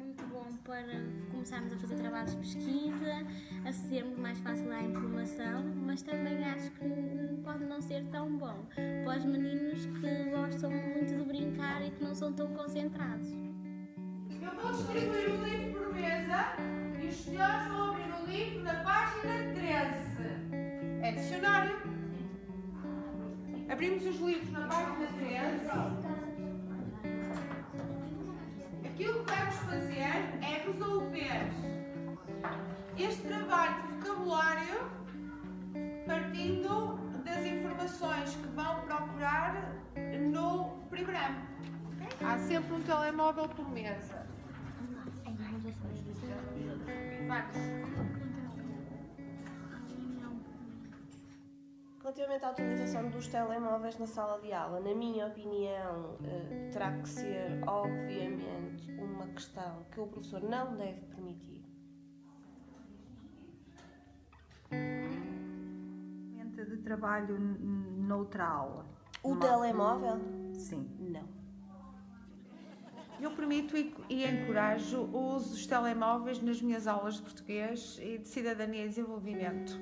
muito 0.00 0.24
bom 0.26 0.46
para 0.64 0.82
começarmos 1.30 1.72
a 1.72 1.76
fazer 1.76 1.96
trabalhos 1.96 2.32
de 2.32 2.38
pesquisa, 2.38 3.26
acedermos 3.66 4.18
mais 4.18 4.38
fácil 4.40 4.72
à 4.72 4.82
informação, 4.82 5.62
mas 5.76 6.02
também 6.02 6.42
acho 6.44 6.70
que 6.72 6.88
pode 7.44 7.64
não 7.66 7.80
ser 7.80 8.04
tão 8.06 8.36
bom 8.36 8.64
para 9.04 9.18
os 9.18 9.24
meninos 9.24 9.86
que 9.86 10.30
gostam 10.30 10.70
muito 10.70 11.14
de 11.14 11.22
brincar 11.22 11.82
e 11.86 11.90
que 11.90 12.02
não 12.02 12.14
são 12.14 12.32
tão 12.32 12.48
concentrados. 12.54 13.28
Eu 14.40 14.60
vou 14.60 14.72
distribuir 14.72 15.30
um 15.30 15.44
livro 15.44 15.84
por 15.84 15.94
mesa 15.94 16.56
e 17.00 17.06
os 17.06 17.16
senhores 17.16 17.68
vão 17.68 17.90
abrir 17.90 18.14
o 18.14 18.26
livro 18.26 18.62
na 18.62 18.74
página 18.82 19.52
13. 19.54 21.02
É 21.02 21.12
dicionário. 21.12 21.76
Abrimos 23.68 24.04
os 24.06 24.16
livros 24.20 24.50
na 24.50 24.66
página 24.66 25.06
13. 25.06 26.09
Há 42.22 42.38
sempre 42.38 42.74
um 42.74 42.82
telemóvel 42.82 43.48
por 43.48 43.68
mesa. 43.70 44.26
Relativamente 52.02 52.44
à 52.44 52.50
utilização 52.50 53.08
dos 53.10 53.28
telemóveis 53.28 53.98
na 53.98 54.06
sala 54.06 54.40
de 54.40 54.52
aula, 54.52 54.80
na 54.80 54.94
minha 54.94 55.26
opinião, 55.26 56.16
eh, 56.24 56.70
terá 56.72 56.92
que 56.98 57.08
ser, 57.08 57.62
obviamente, 57.66 58.90
uma 58.92 59.26
questão 59.28 59.84
que 59.92 60.00
o 60.00 60.06
professor 60.06 60.42
não 60.42 60.76
deve 60.76 61.00
permitir. 61.06 61.60
de 66.70 66.76
trabalho 66.78 67.38
noutra 67.38 68.44
aula. 68.44 68.99
O 69.22 69.36
telemóvel? 69.36 70.18
Sim. 70.54 70.88
Não. 70.98 71.28
Eu 73.20 73.30
permito 73.32 73.76
e, 73.76 73.94
e 74.08 74.24
encorajo 74.24 75.02
o 75.12 75.34
uso 75.34 75.50
dos 75.50 75.66
telemóveis 75.66 76.40
nas 76.40 76.62
minhas 76.62 76.86
aulas 76.86 77.16
de 77.16 77.22
português 77.22 77.98
e 78.00 78.16
de 78.16 78.26
cidadania 78.26 78.86
e 78.86 78.88
desenvolvimento. 78.88 79.78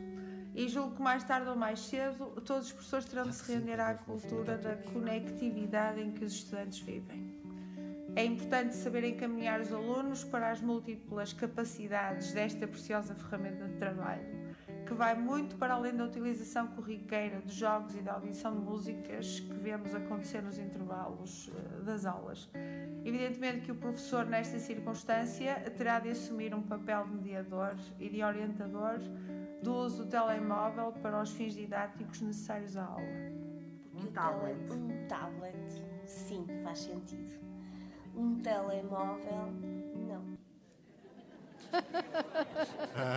E 0.57 0.69
julgo 0.69 0.97
que 0.97 1.03
mais 1.03 1.23
tarde 1.23 1.49
ou 1.49 1.55
mais 1.55 1.79
cedo 1.79 2.33
todos 2.45 2.67
os 2.67 2.73
professores 2.73 3.05
terão 3.05 3.29
de 3.29 3.35
se 3.35 3.53
render 3.53 3.79
à 3.79 3.95
cultura 3.95 4.59
da 4.59 4.75
conectividade 4.93 6.01
em 6.01 6.11
que 6.11 6.25
os 6.25 6.33
estudantes 6.33 6.81
vivem. 6.81 7.39
É 8.17 8.25
importante 8.25 8.75
saber 8.75 9.05
encaminhar 9.05 9.61
os 9.61 9.73
alunos 9.73 10.25
para 10.25 10.51
as 10.51 10.61
múltiplas 10.61 11.33
capacidades 11.33 12.33
desta 12.33 12.67
preciosa 12.67 13.15
ferramenta 13.15 13.69
de 13.69 13.77
trabalho 13.77 14.38
que 14.89 14.95
vai 14.95 15.15
muito 15.15 15.55
para 15.57 15.75
além 15.75 15.95
da 15.95 16.07
utilização 16.07 16.67
corriqueira 16.69 17.43
de 17.43 17.53
jogos 17.53 17.95
e 17.95 18.01
da 18.01 18.15
audição 18.15 18.55
de 18.55 18.61
músicas 18.63 19.39
que 19.39 19.53
vemos 19.53 19.95
acontecer 19.95 20.41
nos 20.41 20.59
intervalos 20.59 21.51
eh, 21.55 21.83
das 21.83 22.07
aulas. 22.07 22.49
Evidentemente 23.05 23.67
que 23.67 23.71
o 23.71 23.75
professor, 23.75 24.25
nesta 24.25 24.59
circunstância, 24.59 25.57
terá 25.77 26.01
de 26.01 26.09
assumir 26.09 26.55
um 26.55 26.63
papel 26.63 27.05
de 27.05 27.17
mediador 27.17 27.77
e 28.01 28.09
de 28.09 28.23
orientador 28.23 28.99
do 29.63 29.75
uso 29.75 30.05
do 30.05 30.11
telemóvel 30.11 30.91
para 31.03 31.21
os 31.21 31.33
fins 31.33 31.53
didáticos 31.53 32.23
necessários 32.23 32.75
à 32.75 32.87
aula. 32.87 33.03
Um 33.95 34.07
tablet. 34.07 34.73
Um 34.73 35.07
tablet, 35.07 35.85
sim, 36.07 36.47
faz 36.63 36.79
sentido. 36.79 37.39
Um 38.17 38.41
telemóvel. 38.41 39.53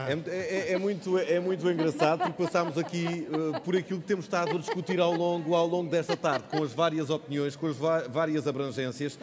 É, 0.07 0.13
é, 0.27 0.71
é, 0.73 0.77
muito, 0.77 1.17
é 1.17 1.39
muito 1.39 1.69
engraçado 1.69 2.19
porque 2.19 2.43
passámos 2.43 2.77
aqui 2.77 3.27
uh, 3.29 3.59
por 3.61 3.75
aquilo 3.75 3.99
que 3.99 4.05
temos 4.05 4.25
estado 4.25 4.55
a 4.55 4.59
discutir 4.59 4.99
ao 4.99 5.13
longo, 5.13 5.55
ao 5.55 5.65
longo 5.65 5.89
desta 5.89 6.15
tarde, 6.15 6.45
com 6.49 6.63
as 6.63 6.71
várias 6.71 7.09
opiniões, 7.09 7.55
com 7.55 7.67
as 7.67 7.75
várias 7.75 8.45
abrangências. 8.47 9.17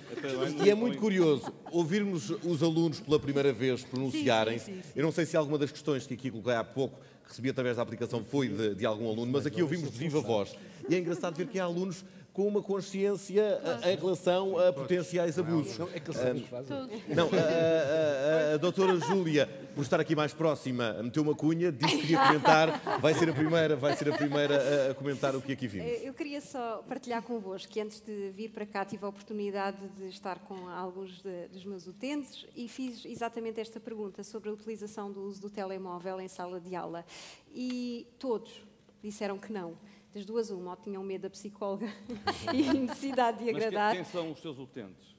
E 0.65 0.69
é 0.69 0.75
muito 0.75 0.99
curioso 0.99 1.53
ouvirmos 1.71 2.31
os 2.31 2.63
alunos 2.63 2.99
pela 2.99 3.21
primeira 3.21 3.53
vez 3.53 3.85
pronunciarem-se. 3.85 4.75
Eu 4.97 5.05
não 5.05 5.13
sei 5.13 5.27
se 5.27 5.37
alguma 5.37 5.59
das 5.59 5.71
questões 5.71 6.07
que 6.07 6.15
aqui 6.15 6.31
coloquei 6.31 6.55
há 6.55 6.65
pouco, 6.65 6.99
recebi 7.25 7.51
através 7.51 7.77
da 7.77 7.83
aplicação, 7.83 8.25
foi 8.25 8.49
de, 8.49 8.75
de 8.75 8.87
algum 8.87 9.09
aluno, 9.09 9.31
mas 9.31 9.47
aqui 9.47 9.63
ouvimos 9.63 9.91
de 9.93 9.99
viva 9.99 10.21
voz. 10.21 10.57
E 10.89 10.95
é 10.95 10.99
engraçado 10.99 11.37
ver 11.37 11.47
que 11.47 11.61
há 11.61 11.65
alunos 11.65 12.05
com 12.39 12.47
uma 12.47 12.63
consciência 12.63 13.61
em 13.85 13.97
relação 13.97 14.57
a 14.57 14.73
potenciais 14.73 15.37
abusos. 15.41 15.77
Não, 15.77 15.89
é 15.93 15.99
que 15.99 16.09
eles 16.09 16.47
fazem. 16.47 16.89
Não, 17.09 17.29
a, 17.33 17.37
a, 17.37 18.53
a, 18.53 18.55
a 18.55 18.57
doutora 18.59 18.97
Júlia, 19.01 19.49
por 19.75 19.83
estar 19.83 19.99
aqui 19.99 20.15
mais 20.15 20.33
próxima, 20.33 21.03
meteu 21.03 21.25
uma 21.25 21.35
cunha, 21.35 21.73
disse 21.73 21.97
que 21.97 22.03
queria 22.03 22.25
comentar, 22.29 23.01
vai 23.01 23.13
ser 23.13 23.31
a 23.31 23.33
primeira, 23.33 23.75
vai 23.75 23.97
ser 23.97 24.15
a 24.15 24.17
primeira 24.17 24.89
a, 24.89 24.95
comentar 24.95 25.35
o 25.35 25.43
que 25.43 25.51
aqui 25.51 25.67
vimos. 25.67 26.01
Eu 26.01 26.15
queria 26.15 26.41
só 26.41 26.81
partilhar 26.89 27.23
convosco 27.23 27.73
que 27.73 27.81
antes 27.81 28.01
de 28.01 28.31
vir 28.31 28.51
para 28.51 28.65
cá 28.65 28.85
tive 28.85 29.05
a 29.05 29.09
oportunidade 29.09 29.89
de 29.99 30.07
estar 30.07 30.39
com 30.39 30.69
alguns 30.69 31.21
de, 31.21 31.49
dos 31.49 31.65
meus 31.65 31.89
utentes 31.89 32.47
e 32.55 32.69
fiz 32.69 33.05
exatamente 33.05 33.59
esta 33.59 33.81
pergunta 33.81 34.23
sobre 34.23 34.49
a 34.49 34.53
utilização 34.53 35.11
do 35.11 35.23
uso 35.23 35.41
do 35.41 35.51
telemóvel 35.51 36.21
em 36.21 36.29
sala 36.29 36.61
de 36.61 36.77
aula. 36.77 37.05
E 37.53 38.07
todos 38.17 38.63
disseram 39.03 39.39
que 39.39 39.53
não 39.53 39.77
das 40.19 40.27
duas, 40.27 40.51
uma, 40.51 40.71
ou 40.73 40.77
tinham 40.77 41.03
medo 41.03 41.23
da 41.23 41.31
psicóloga 41.31 41.87
e 42.53 42.79
necessidade 42.79 43.45
de 43.45 43.51
agradar. 43.51 43.95
Mas 43.95 43.97
quem 43.97 44.05
são 44.05 44.33
os 44.33 44.41
seus 44.41 44.59
utentes? 44.59 45.17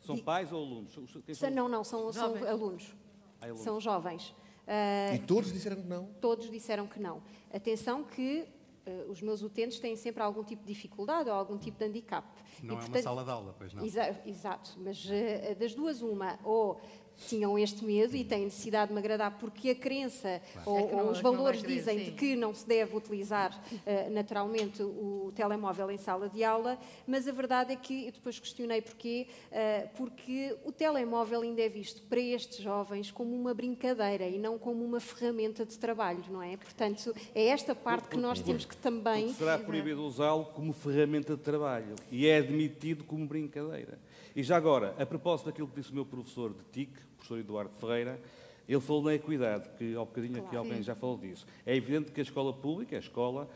São 0.00 0.18
pais 0.18 0.52
ou 0.52 0.64
alunos? 0.64 0.98
São... 1.34 1.50
Não, 1.50 1.68
não, 1.68 1.84
são, 1.84 2.12
são 2.12 2.34
alunos. 2.46 2.94
Ah, 3.40 3.46
alunos. 3.46 3.62
São 3.62 3.80
jovens. 3.80 4.34
Uh, 4.66 5.14
e 5.14 5.18
todos 5.20 5.52
disseram 5.52 5.76
que 5.76 5.88
não? 5.88 6.06
Todos 6.20 6.50
disseram 6.50 6.86
que 6.86 7.00
não. 7.00 7.22
Atenção 7.52 8.04
que 8.04 8.46
uh, 8.86 9.10
os 9.10 9.20
meus 9.20 9.42
utentes 9.42 9.78
têm 9.78 9.96
sempre 9.96 10.22
algum 10.22 10.44
tipo 10.44 10.62
de 10.62 10.72
dificuldade 10.72 11.28
ou 11.28 11.34
algum 11.34 11.58
tipo 11.58 11.78
de 11.78 11.84
handicap. 11.84 12.26
Não 12.62 12.74
e, 12.74 12.78
é 12.78 12.80
portanto, 12.80 12.96
uma 12.96 13.02
sala 13.02 13.24
de 13.24 13.30
aula, 13.30 13.54
pois 13.58 13.74
não? 13.74 13.84
Exa 13.84 14.20
exato, 14.26 14.76
mas 14.78 15.04
uh, 15.04 15.54
das 15.58 15.74
duas, 15.74 16.02
uma, 16.02 16.38
ou 16.44 16.80
tinham 17.26 17.58
este 17.58 17.84
medo 17.84 18.16
e 18.16 18.24
têm 18.24 18.44
necessidade 18.44 18.88
de 18.88 18.94
me 18.94 19.00
agradar 19.00 19.38
porque 19.38 19.70
a 19.70 19.74
crença 19.74 20.40
claro. 20.52 20.70
ou, 20.70 20.78
é 20.78 20.92
não, 20.92 21.04
ou, 21.06 21.10
os 21.10 21.20
valores 21.20 21.60
querer, 21.60 21.74
dizem 21.74 21.98
sim. 21.98 22.04
de 22.04 22.10
que 22.12 22.36
não 22.36 22.54
se 22.54 22.66
deve 22.66 22.96
utilizar 22.96 23.52
uh, 23.72 24.10
naturalmente 24.10 24.82
o 24.82 25.32
telemóvel 25.34 25.90
em 25.90 25.98
sala 25.98 26.28
de 26.28 26.42
aula, 26.42 26.78
mas 27.06 27.28
a 27.28 27.32
verdade 27.32 27.72
é 27.72 27.76
que 27.76 28.06
eu 28.06 28.12
depois 28.12 28.38
questionei 28.38 28.80
porquê, 28.80 29.26
uh, 29.50 29.88
porque 29.96 30.56
o 30.64 30.72
telemóvel 30.72 31.42
ainda 31.42 31.62
é 31.62 31.68
visto 31.68 32.02
para 32.02 32.20
estes 32.20 32.58
jovens 32.58 33.10
como 33.10 33.34
uma 33.34 33.54
brincadeira 33.54 34.26
e 34.26 34.38
não 34.38 34.58
como 34.58 34.84
uma 34.84 35.00
ferramenta 35.00 35.64
de 35.64 35.78
trabalho, 35.78 36.24
não 36.30 36.42
é? 36.42 36.56
Portanto, 36.56 37.14
é 37.34 37.46
esta 37.46 37.74
parte 37.74 38.08
que 38.08 38.16
nós 38.16 38.40
temos 38.40 38.64
que 38.64 38.76
também... 38.76 39.26
Porque 39.26 39.38
será 39.38 39.58
proibido 39.58 40.04
usá-lo 40.04 40.46
como 40.46 40.72
ferramenta 40.72 41.36
de 41.36 41.42
trabalho 41.42 41.94
e 42.10 42.26
é 42.26 42.38
admitido 42.38 43.04
como 43.04 43.26
brincadeira. 43.26 43.98
E 44.34 44.42
já 44.42 44.56
agora, 44.56 44.94
a 44.98 45.04
propósito 45.04 45.46
daquilo 45.46 45.68
que 45.68 45.80
disse 45.80 45.90
o 45.90 45.94
meu 45.94 46.06
professor 46.06 46.52
de 46.52 46.64
TIC, 46.72 47.09
professor 47.20 47.38
Eduardo 47.38 47.70
Ferreira, 47.78 48.20
ele 48.68 48.80
falou 48.80 49.02
na 49.02 49.14
equidade, 49.14 49.68
que 49.76 49.94
ao 49.94 50.06
bocadinho 50.06 50.34
claro. 50.34 50.46
aqui 50.46 50.56
alguém 50.56 50.82
já 50.82 50.94
falou 50.94 51.18
disso. 51.18 51.46
É 51.66 51.76
evidente 51.76 52.10
que 52.12 52.20
a 52.20 52.22
escola 52.22 52.52
pública, 52.52 52.96
a 52.96 52.98
escola, 52.98 53.48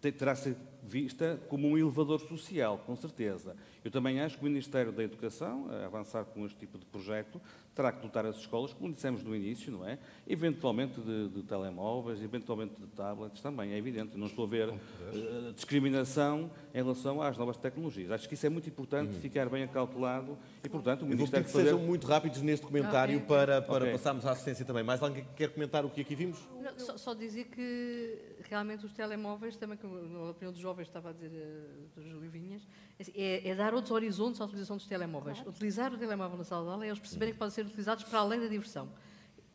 terá 0.00 0.34
ser 0.34 0.56
vista 0.82 1.38
como 1.48 1.68
um 1.68 1.76
elevador 1.76 2.20
social, 2.20 2.78
com 2.86 2.96
certeza. 2.96 3.54
Eu 3.84 3.90
também 3.90 4.20
acho 4.20 4.36
que 4.36 4.42
o 4.42 4.48
Ministério 4.48 4.92
da 4.92 5.02
Educação, 5.02 5.66
a 5.70 5.86
avançar 5.86 6.24
com 6.24 6.44
este 6.44 6.58
tipo 6.58 6.78
de 6.78 6.84
projeto, 6.86 7.40
terá 7.74 7.92
que 7.92 8.02
dotar 8.02 8.26
as 8.26 8.36
escolas, 8.36 8.72
como 8.74 8.92
dissemos 8.92 9.22
no 9.22 9.34
início, 9.34 9.72
não 9.72 9.86
é? 9.86 9.98
Eventualmente 10.26 11.00
de, 11.00 11.28
de 11.28 11.42
telemóveis, 11.42 12.20
eventualmente 12.22 12.74
de 12.78 12.86
tablets 12.88 13.40
também, 13.40 13.72
é 13.72 13.78
evidente. 13.78 14.18
Não 14.18 14.26
estou 14.26 14.44
a 14.44 14.48
ver 14.48 14.68
uh, 14.68 15.52
discriminação 15.54 16.50
em 16.74 16.82
relação 16.82 17.22
às 17.22 17.38
novas 17.38 17.56
tecnologias. 17.56 18.10
Acho 18.10 18.28
que 18.28 18.34
isso 18.34 18.44
é 18.44 18.48
muito 18.48 18.68
importante 18.68 19.14
uhum. 19.14 19.20
ficar 19.20 19.48
bem 19.48 19.62
acautelado 19.62 20.36
e, 20.62 20.68
portanto, 20.68 21.02
o 21.02 21.06
Ministério... 21.06 21.46
Eu 21.46 21.52
vou 21.52 21.52
pedir 21.52 21.64
que 21.64 21.70
sejam 21.70 21.78
muito 21.78 22.06
rápidos 22.06 22.42
neste 22.42 22.66
comentário 22.66 23.16
okay. 23.16 23.28
para, 23.28 23.62
para 23.62 23.84
okay. 23.84 23.92
passarmos 23.92 24.26
à 24.26 24.32
assistência 24.32 24.64
também. 24.64 24.82
Mais 24.82 25.02
alguém 25.02 25.26
quer 25.36 25.48
comentar 25.48 25.84
o 25.84 25.90
que 25.90 26.00
aqui 26.00 26.14
vimos? 26.14 26.38
Não, 26.60 26.78
só, 26.78 26.98
só, 26.98 27.14
dizer 27.14 27.44
que 27.46 28.18
realmente 28.48 28.84
os 28.84 28.92
telemóveis, 28.92 29.56
também, 29.56 29.78
como 29.90 30.18
a 30.18 30.30
opinião 30.30 30.52
dos 30.52 30.60
jovens 30.60 30.86
estava 30.86 31.10
a 31.10 31.12
dizer, 31.12 31.30
uh, 31.30 31.88
dos 31.94 32.04
Júlio 32.04 32.30
Vinhas, 32.30 32.66
é, 33.14 33.48
é, 33.48 33.54
dar 33.54 33.74
outros 33.74 33.90
horizontes 33.90 34.40
à 34.40 34.44
utilização 34.44 34.76
dos 34.76 34.86
telemóveis. 34.86 35.36
Claro. 35.38 35.50
Utilizar 35.50 35.92
o 35.92 35.98
telemóvel 35.98 36.38
na 36.38 36.44
sala 36.44 36.64
de 36.64 36.70
aula 36.70 36.84
é 36.84 36.88
eles 36.88 36.98
perceberem 36.98 37.32
que 37.32 37.38
podem 37.38 37.52
ser 37.52 37.66
utilizados 37.66 38.04
para 38.04 38.18
além 38.20 38.40
da 38.40 38.46
diversão. 38.46 38.88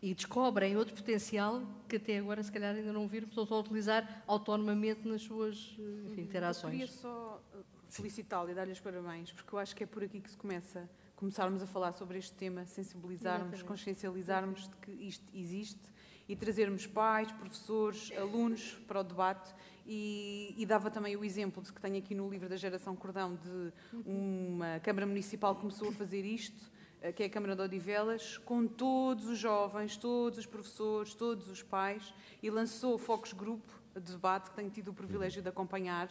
E 0.01 0.13
descobrem 0.13 0.75
outro 0.77 0.93
potencial 0.93 1.63
que 1.87 1.95
até 1.95 2.17
agora, 2.17 2.43
se 2.43 2.51
calhar, 2.51 2.75
ainda 2.75 2.91
não 2.91 3.07
viram, 3.07 3.27
estão 3.27 3.47
a 3.49 3.59
utilizar 3.59 4.23
autonomamente 4.27 5.07
nas 5.07 5.23
suas 5.23 5.75
enfim, 6.05 6.21
interações. 6.21 6.73
Eu 6.73 6.79
queria 6.79 6.87
só 6.87 7.41
uh, 7.53 7.63
felicitá-lo 7.89 8.49
e 8.49 8.53
dar-lhe 8.53 8.73
os 8.73 8.79
parabéns, 8.79 9.31
porque 9.31 9.55
eu 9.55 9.59
acho 9.59 9.75
que 9.75 9.83
é 9.83 9.87
por 9.87 10.03
aqui 10.03 10.19
que 10.19 10.29
se 10.29 10.37
começa, 10.37 10.89
começarmos 11.15 11.63
a 11.63 11.65
falar 11.65 11.93
sobre 11.93 12.17
este 12.17 12.33
tema, 12.33 12.65
sensibilizarmos, 12.65 13.53
Exatamente. 13.53 13.63
consciencializarmos 13.65 14.69
de 14.69 14.75
que 14.77 14.91
isto 14.91 15.25
existe 15.33 15.95
e 16.27 16.35
trazermos 16.35 16.87
pais, 16.87 17.31
professores, 17.31 18.11
alunos 18.17 18.77
para 18.87 18.99
o 18.99 19.03
debate 19.03 19.53
e, 19.85 20.53
e, 20.57 20.65
dava 20.65 20.89
também 20.89 21.15
o 21.15 21.23
exemplo 21.23 21.61
de 21.61 21.71
que 21.71 21.79
tenho 21.79 21.97
aqui 21.97 22.15
no 22.15 22.27
livro 22.29 22.49
da 22.49 22.57
Geração 22.57 22.95
Cordão 22.95 23.35
de 23.35 23.71
uma 24.05 24.79
Câmara 24.79 25.05
Municipal 25.05 25.53
que 25.53 25.61
começou 25.61 25.89
a 25.89 25.91
fazer 25.91 26.25
isto, 26.25 26.71
eh, 27.01 27.11
que 27.11 27.21
é 27.21 27.27
a 27.27 27.29
Câmara 27.29 27.55
de 27.55 27.61
Odivelas, 27.61 28.37
com 28.39 28.65
todos 28.65 29.27
os 29.27 29.37
jovens, 29.37 29.95
todos 29.95 30.39
os 30.39 30.45
professores, 30.47 31.13
todos 31.13 31.47
os 31.49 31.61
pais, 31.61 32.13
e 32.41 32.49
lançou 32.49 32.97
focos 32.97 33.31
grupo 33.31 33.71
de 33.93 34.11
debate 34.11 34.49
que 34.49 34.55
tenho 34.55 34.71
tido 34.71 34.89
o 34.89 34.93
privilégio 34.93 35.41
de 35.41 35.49
acompanhar. 35.49 36.09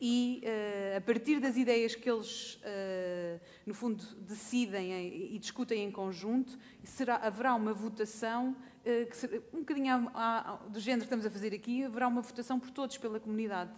E, 0.00 0.42
uh, 0.44 0.98
a 0.98 1.00
partir 1.00 1.40
das 1.40 1.56
ideias 1.56 1.94
que 1.94 2.08
eles, 2.08 2.56
uh, 2.56 3.40
no 3.64 3.72
fundo, 3.72 4.04
decidem 4.20 4.92
e 5.34 5.38
discutem 5.38 5.84
em 5.84 5.90
conjunto, 5.90 6.58
será, 6.84 7.16
haverá 7.16 7.54
uma 7.54 7.72
votação 7.72 8.54
que 9.08 9.16
será, 9.16 9.38
um 9.52 9.60
bocadinho 9.60 10.10
a, 10.14 10.52
a, 10.52 10.56
do 10.68 10.78
género 10.78 11.00
que 11.00 11.06
estamos 11.06 11.26
a 11.26 11.30
fazer 11.30 11.52
aqui, 11.52 11.84
haverá 11.84 12.06
uma 12.06 12.20
votação 12.22 12.60
por 12.60 12.70
todos, 12.70 12.96
pela 12.98 13.18
comunidade. 13.18 13.72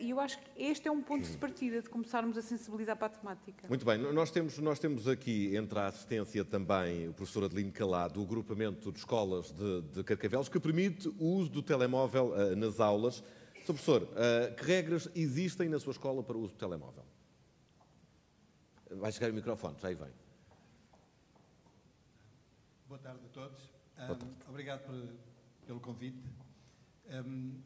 E 0.00 0.10
eu 0.10 0.20
acho 0.20 0.38
que 0.38 0.50
este 0.56 0.88
é 0.88 0.90
um 0.90 1.02
ponto 1.02 1.28
de 1.28 1.36
partida, 1.36 1.82
de 1.82 1.88
começarmos 1.88 2.36
a 2.38 2.42
sensibilizar 2.42 2.96
para 2.96 3.06
a 3.06 3.10
temática. 3.10 3.68
Muito 3.68 3.84
bem, 3.84 3.98
nós 3.98 4.30
temos, 4.30 4.58
nós 4.58 4.78
temos 4.78 5.08
aqui, 5.08 5.54
entre 5.56 5.78
a 5.78 5.86
assistência 5.86 6.44
também, 6.44 7.08
o 7.08 7.12
professor 7.12 7.44
Adelino 7.44 7.72
Calado, 7.72 8.20
o 8.20 8.24
agrupamento 8.24 8.92
de 8.92 8.98
escolas 8.98 9.50
de, 9.50 9.82
de 9.82 10.04
Carcavelos, 10.04 10.48
que 10.48 10.60
permite 10.60 11.08
o 11.18 11.24
uso 11.24 11.50
do 11.50 11.62
telemóvel 11.62 12.32
nas 12.56 12.78
aulas. 12.80 13.22
Sr. 13.60 13.74
Professor, 13.74 14.02
uh, 14.02 14.54
que 14.56 14.64
regras 14.64 15.08
existem 15.14 15.68
na 15.68 15.78
sua 15.78 15.92
escola 15.92 16.22
para 16.22 16.36
o 16.36 16.40
uso 16.40 16.52
do 16.52 16.58
telemóvel? 16.58 17.04
Vai 18.90 19.12
chegar 19.12 19.30
o 19.30 19.34
microfone, 19.34 19.76
já 19.78 19.88
aí 19.88 19.94
vem. 19.94 20.10
Boa 22.88 22.98
tarde 22.98 23.20
a 23.24 23.28
todos. 23.28 23.69
Tarde. 24.06 24.24
Um, 24.24 24.50
obrigado 24.50 24.80
por, 24.86 25.14
pelo 25.66 25.80
convite. 25.80 26.22
Um, 27.26 27.60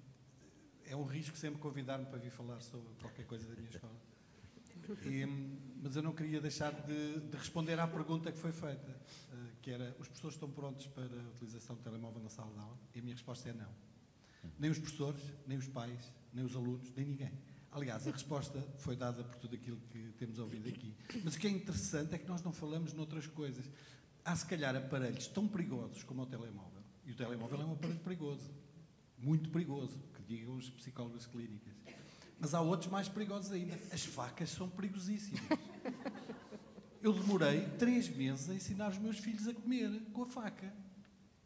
é 0.84 0.96
um 0.96 1.04
risco 1.04 1.36
sempre 1.36 1.60
convidar-me 1.60 2.06
para 2.06 2.18
vir 2.18 2.30
falar 2.30 2.60
sobre 2.60 2.92
qualquer 3.00 3.24
coisa 3.26 3.46
da 3.46 3.54
minha 3.54 3.70
escola. 3.70 3.94
E, 5.06 5.24
mas 5.82 5.96
eu 5.96 6.02
não 6.02 6.12
queria 6.12 6.40
deixar 6.40 6.72
de, 6.72 7.20
de, 7.20 7.36
responder 7.36 7.78
à 7.78 7.86
pergunta 7.86 8.30
que 8.30 8.38
foi 8.38 8.52
feita, 8.52 8.90
uh, 8.90 9.36
que 9.62 9.70
era, 9.70 9.96
os 9.98 10.08
professores 10.08 10.34
estão 10.34 10.50
prontos 10.50 10.86
para 10.88 11.04
a 11.04 11.28
utilização 11.30 11.76
do 11.76 11.82
telemóvel 11.82 12.20
na 12.20 12.28
sala 12.28 12.52
de 12.52 12.58
aula? 12.58 12.78
E 12.94 12.98
a 12.98 13.02
minha 13.02 13.14
resposta 13.14 13.48
é 13.48 13.52
não. 13.52 13.70
Nem 14.58 14.70
os 14.70 14.78
professores, 14.78 15.22
nem 15.46 15.56
os 15.56 15.68
pais, 15.68 16.12
nem 16.32 16.44
os 16.44 16.54
alunos, 16.54 16.92
nem 16.94 17.06
ninguém. 17.06 17.32
Aliás, 17.70 18.06
a 18.06 18.10
resposta 18.10 18.60
foi 18.76 18.94
dada 18.94 19.24
por 19.24 19.36
tudo 19.36 19.54
aquilo 19.54 19.80
que 19.90 20.12
temos 20.18 20.38
ouvido 20.38 20.68
aqui. 20.68 20.94
Mas 21.24 21.34
o 21.34 21.38
que 21.38 21.46
é 21.46 21.50
interessante 21.50 22.14
é 22.14 22.18
que 22.18 22.28
nós 22.28 22.42
não 22.42 22.52
falamos 22.52 22.92
noutras 22.92 23.26
coisas. 23.26 23.68
Há, 24.24 24.34
se 24.34 24.46
calhar, 24.46 24.74
aparelhos 24.74 25.26
tão 25.26 25.46
perigosos 25.46 26.02
como 26.02 26.22
o 26.22 26.26
telemóvel. 26.26 26.82
E 27.04 27.12
o 27.12 27.14
telemóvel 27.14 27.60
é 27.60 27.64
um 27.64 27.72
aparelho 27.72 28.00
perigoso. 28.00 28.50
Muito 29.18 29.50
perigoso, 29.50 29.98
que 30.14 30.22
digam 30.22 30.56
os 30.56 30.70
psicólogos 30.70 31.26
clínicas. 31.26 31.74
Mas 32.38 32.54
há 32.54 32.60
outros 32.60 32.90
mais 32.90 33.08
perigosos 33.08 33.52
ainda. 33.52 33.78
As 33.92 34.04
facas 34.04 34.50
são 34.50 34.68
perigosíssimas. 34.68 35.40
Eu 37.02 37.12
demorei 37.12 37.68
três 37.78 38.08
meses 38.08 38.48
a 38.48 38.54
ensinar 38.54 38.90
os 38.90 38.98
meus 38.98 39.18
filhos 39.18 39.46
a 39.46 39.52
comer 39.52 40.00
com 40.14 40.22
a 40.22 40.26
faca. 40.26 40.72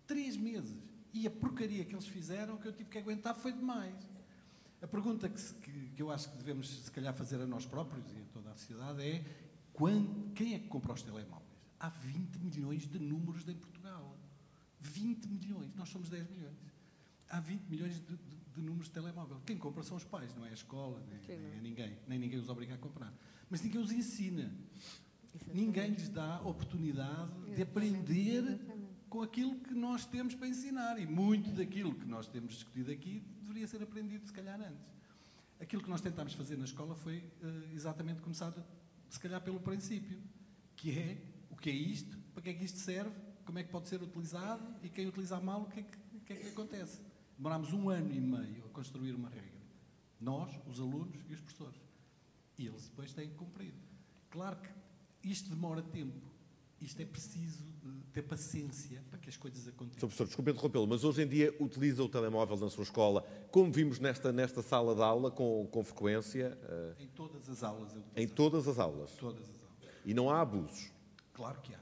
Três 0.06 0.37
meses. 0.37 0.80
E 1.12 1.26
a 1.26 1.30
porcaria 1.30 1.85
que 1.85 1.94
eles 1.94 2.06
fizeram, 2.06 2.56
que 2.58 2.68
eu 2.68 2.73
tive 2.73 2.88
que 2.88 2.99
aguentar, 2.99 3.35
foi 3.35 3.52
demais. 3.52 3.94
A 4.80 4.87
pergunta 4.87 5.28
que, 5.28 5.42
que, 5.54 5.90
que 5.97 6.02
eu 6.02 6.12
acho 6.12 6.30
que 6.30 6.37
devemos, 6.37 6.85
se 6.85 6.90
calhar, 6.92 7.12
fazer 7.12 7.40
a 7.40 7.47
nós 7.47 7.66
próprios 7.66 8.04
e 8.12 8.20
a 8.20 8.25
toda 8.32 8.50
a 8.50 8.56
sociedade 8.56 9.02
é 9.02 9.25
quando, 9.73 10.32
quem 10.32 10.54
é 10.54 10.61
que 10.61 10.68
compra 10.68 10.92
os 10.92 11.02
telemóveis? 11.02 11.48
Há 11.80 11.88
20 11.88 12.37
milhões 12.38 12.87
de 12.87 12.99
números 12.99 13.49
em 13.49 13.54
Portugal. 13.54 14.16
20 14.80 15.26
milhões. 15.26 15.75
Nós 15.75 15.88
somos 15.88 16.08
10 16.08 16.28
milhões. 16.30 16.56
Há 17.28 17.40
20 17.40 17.62
milhões 17.68 17.94
de, 17.94 18.16
de, 18.16 18.37
de 18.54 18.62
números 18.62 18.87
de 18.87 18.92
telemóvel. 18.92 19.40
Quem 19.47 19.56
compra 19.56 19.82
são 19.82 19.97
os 19.97 20.04
pais, 20.04 20.35
não 20.35 20.47
é 20.47 20.50
a 20.50 20.54
escola, 20.54 21.02
nem, 21.08 21.38
nem 21.38 21.58
é 21.58 21.61
ninguém. 21.61 21.99
Nem 22.06 22.18
ninguém 22.18 22.38
os 22.38 22.49
obriga 22.49 22.75
a 22.75 22.78
comprar. 22.78 23.12
Mas 23.50 23.61
ninguém 23.62 23.80
os 23.80 23.92
ensina. 23.92 24.52
Exatamente. 25.25 25.61
Ninguém 25.61 25.90
lhes 25.90 26.08
dá 26.08 26.40
oportunidade 26.40 27.12
Exatamente. 27.12 27.54
de 27.54 27.62
aprender 27.62 28.44
Exatamente 28.44 28.88
com 29.08 29.23
aquilo 29.23 29.54
que 29.56 29.75
nós 29.75 30.06
temos 30.06 30.35
para 30.35 30.47
ensinar. 30.49 30.99
E 30.99 31.06
muito 31.06 31.50
daquilo 31.50 31.94
que 31.94 32.06
nós 32.06 32.28
temos 32.28 32.54
discutido 32.54 32.90
aqui 32.90 33.23
deveria 33.40 33.66
ser 33.66 33.82
aprendido, 33.82 34.26
se 34.26 34.32
calhar, 34.32 34.61
antes. 34.61 34.87
Aquilo 35.61 35.82
que 35.82 35.90
nós 35.90 36.00
tentámos 36.00 36.35
fazer 36.35 36.56
na 36.56 36.64
escola 36.64 36.94
foi 36.94 37.18
uh, 37.18 37.75
exatamente 37.75 38.20
começar, 38.20 38.52
se 39.08 39.18
calhar, 39.18 39.40
pelo 39.40 39.58
princípio, 39.58 40.20
que 40.76 40.97
é 40.97 41.18
que 41.59 41.71
é 41.71 41.73
isto, 41.73 42.18
para 42.33 42.42
que 42.42 42.51
é 42.51 42.55
que 42.55 42.64
isto 42.64 42.79
serve, 42.79 43.14
como 43.44 43.59
é 43.59 43.62
que 43.62 43.71
pode 43.71 43.88
ser 43.88 44.03
utilizado 44.03 44.62
e 44.83 44.88
quem 44.88 45.07
utilizar 45.07 45.42
mal, 45.42 45.62
o 45.62 45.66
que 45.66 45.81
é 45.81 45.83
que, 45.83 45.99
o 46.16 46.21
que, 46.21 46.33
é 46.33 46.37
que 46.37 46.49
acontece. 46.49 47.01
Demorámos 47.37 47.73
um 47.73 47.88
ano 47.88 48.12
e 48.12 48.21
meio 48.21 48.64
a 48.66 48.68
construir 48.68 49.14
uma 49.14 49.29
regra. 49.29 49.59
Nós, 50.21 50.51
os 50.66 50.81
alunos 50.81 51.16
e 51.29 51.33
os 51.33 51.40
professores. 51.40 51.81
E 52.59 52.66
eles 52.66 52.88
depois 52.88 53.12
têm 53.12 53.29
que 53.29 53.37
cumprir. 53.37 53.73
Claro 54.31 54.57
que 54.57 55.29
isto 55.29 55.49
demora 55.51 55.83
tempo. 55.83 56.27
Isto 56.81 57.03
é 57.03 57.07
preciso 57.07 57.64
ter 58.12 58.23
paciência 58.23 59.03
para 59.09 59.18
que 59.18 59.29
as 59.29 59.37
coisas 59.37 59.66
aconteçam. 59.66 59.94
Sr. 59.94 60.01
Professor, 60.01 60.27
desculpe 60.27 60.51
interrompê-lo, 60.51 60.87
mas 60.87 61.05
hoje 61.05 61.23
em 61.23 61.27
dia 61.27 61.55
utiliza 61.59 62.03
o 62.03 62.09
telemóvel 62.09 62.57
na 62.57 62.71
sua 62.71 62.85
escola, 62.85 63.23
como 63.51 63.73
vimos 63.73 63.99
nesta, 63.99 64.33
nesta 64.33 64.62
sala 64.62 64.94
de 64.94 65.03
aula, 65.03 65.31
com, 65.31 65.66
com 65.71 65.83
frequência? 65.83 66.59
Uh... 66.64 67.03
Em 67.03 67.09
todas 67.09 67.49
as 67.49 67.62
aulas. 67.62 67.97
Em 68.14 68.29
todas 68.29 68.68
as 68.68 68.79
aulas? 68.79 69.12
Todas 69.12 69.42
as 69.42 69.62
aulas. 69.62 69.68
E 70.05 70.14
não 70.14 70.31
há 70.31 70.40
abusos? 70.40 70.90
Claro 71.38 71.61
que 71.62 71.72
há. 71.72 71.79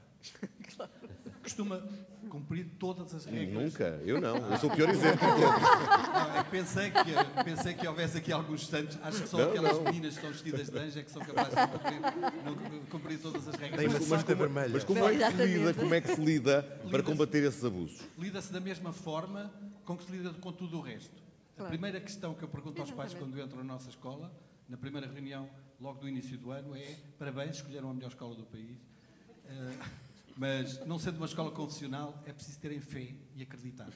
claro. 0.75 0.91
Costuma 1.41 1.81
cumprir 2.29 2.67
todas 2.77 3.11
as 3.15 3.25
regras. 3.25 3.63
Nunca, 3.63 3.85
eu 4.05 4.21
não, 4.21 4.37
eu 4.37 4.57
sou 4.59 4.69
o 4.69 4.75
pior 4.75 4.87
exemplo. 4.89 5.27
Não, 5.27 6.35
é 6.35 6.43
que 6.43 6.51
pensei, 6.51 6.91
que, 6.91 7.43
pensei 7.43 7.73
que 7.73 7.87
houvesse 7.87 8.17
aqui 8.19 8.31
alguns 8.31 8.67
santos, 8.67 8.99
acho 9.01 9.23
que 9.23 9.29
só 9.29 9.37
não, 9.37 9.49
aquelas 9.49 9.77
não. 9.77 9.83
meninas 9.85 10.13
que 10.13 10.19
estão 10.19 10.31
vestidas 10.31 10.69
de 10.69 10.77
anjo 10.77 10.99
é 10.99 11.03
que 11.03 11.09
são 11.09 11.23
capazes 11.23 11.55
de 11.55 11.67
cumprir, 11.67 12.81
cumprir 12.91 13.19
todas 13.19 13.47
as 13.47 13.55
regras. 13.55 13.79
Tem 13.79 13.89
mas, 13.89 14.07
mas, 14.07 14.23
como, 14.23 14.49
mas 14.49 14.83
como, 14.83 15.07
é 15.07 15.15
que 15.17 15.31
se 15.31 15.45
lida, 15.45 15.73
como 15.73 15.93
é 15.95 16.01
que 16.01 16.15
se 16.15 16.21
lida 16.21 16.63
para 16.91 17.01
combater 17.01 17.43
esses 17.43 17.63
abusos? 17.63 18.01
Lida-se 18.15 18.53
da 18.53 18.59
mesma 18.59 18.93
forma 18.93 19.51
com 19.85 19.97
que 19.97 20.03
se 20.03 20.11
lida 20.11 20.31
com 20.33 20.51
tudo 20.51 20.77
o 20.77 20.81
resto. 20.81 21.15
Claro. 21.55 21.65
A 21.65 21.69
primeira 21.69 21.99
questão 21.99 22.35
que 22.35 22.43
eu 22.43 22.49
pergunto 22.49 22.79
aos 22.79 22.91
pais 22.91 23.15
quando 23.15 23.41
entram 23.41 23.57
na 23.63 23.73
nossa 23.73 23.89
escola, 23.89 24.31
na 24.69 24.77
primeira 24.77 25.07
reunião, 25.07 25.49
logo 25.81 25.99
do 25.99 26.07
início 26.07 26.37
do 26.37 26.51
ano, 26.51 26.75
é 26.75 26.95
parabéns, 27.17 27.55
escolheram 27.55 27.89
a 27.89 27.93
melhor 27.95 28.09
escola 28.09 28.35
do 28.35 28.43
país. 28.43 28.77
Uh, 29.47 30.07
mas, 30.37 30.85
não 30.85 30.99
sendo 30.99 31.17
uma 31.17 31.25
escola 31.25 31.49
confessional, 31.49 32.21
é 32.25 32.31
preciso 32.31 32.59
terem 32.59 32.79
fé 32.79 33.15
e 33.35 33.41
acreditar. 33.41 33.89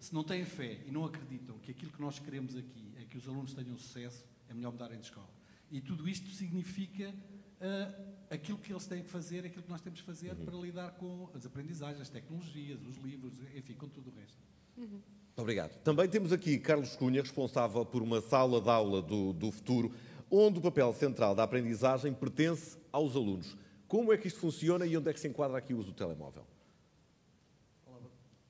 Se 0.00 0.12
não 0.12 0.24
têm 0.24 0.44
fé 0.44 0.80
e 0.84 0.90
não 0.90 1.04
acreditam 1.04 1.56
que 1.58 1.70
aquilo 1.70 1.92
que 1.92 2.00
nós 2.00 2.18
queremos 2.18 2.56
aqui 2.56 2.92
é 3.00 3.04
que 3.04 3.16
os 3.16 3.28
alunos 3.28 3.54
tenham 3.54 3.78
sucesso, 3.78 4.24
é 4.48 4.54
melhor 4.54 4.72
mudarem 4.72 4.98
de 4.98 5.04
escola. 5.04 5.28
E 5.70 5.80
tudo 5.80 6.08
isto 6.08 6.28
significa 6.30 7.08
uh, 7.60 8.10
aquilo 8.28 8.58
que 8.58 8.72
eles 8.72 8.86
têm 8.86 9.02
que 9.02 9.08
fazer, 9.08 9.44
aquilo 9.44 9.62
que 9.62 9.70
nós 9.70 9.80
temos 9.80 10.00
que 10.00 10.06
fazer 10.06 10.32
uhum. 10.32 10.44
para 10.44 10.56
lidar 10.56 10.90
com 10.92 11.30
as 11.34 11.46
aprendizagens, 11.46 12.00
as 12.00 12.08
tecnologias, 12.08 12.80
os 12.84 12.96
livros, 12.96 13.34
enfim, 13.54 13.74
com 13.74 13.88
tudo 13.88 14.10
o 14.10 14.14
resto. 14.18 14.38
Uhum. 14.76 15.00
Obrigado. 15.36 15.78
Também 15.82 16.08
temos 16.08 16.32
aqui 16.32 16.58
Carlos 16.58 16.96
Cunha, 16.96 17.22
responsável 17.22 17.86
por 17.86 18.02
uma 18.02 18.20
sala 18.20 18.60
de 18.60 18.68
aula 18.68 19.00
do, 19.00 19.32
do 19.32 19.52
futuro, 19.52 19.94
onde 20.28 20.58
o 20.58 20.62
papel 20.62 20.92
central 20.92 21.34
da 21.34 21.44
aprendizagem 21.44 22.12
pertence 22.12 22.76
aos 22.92 23.14
alunos. 23.14 23.56
Como 23.90 24.12
é 24.12 24.16
que 24.16 24.28
isto 24.28 24.38
funciona 24.38 24.86
e 24.86 24.96
onde 24.96 25.10
é 25.10 25.12
que 25.12 25.18
se 25.18 25.26
enquadra 25.26 25.58
aqui 25.58 25.74
o 25.74 25.78
uso 25.78 25.88
do 25.88 25.96
telemóvel? 25.96 26.46
Olá, 27.84 27.98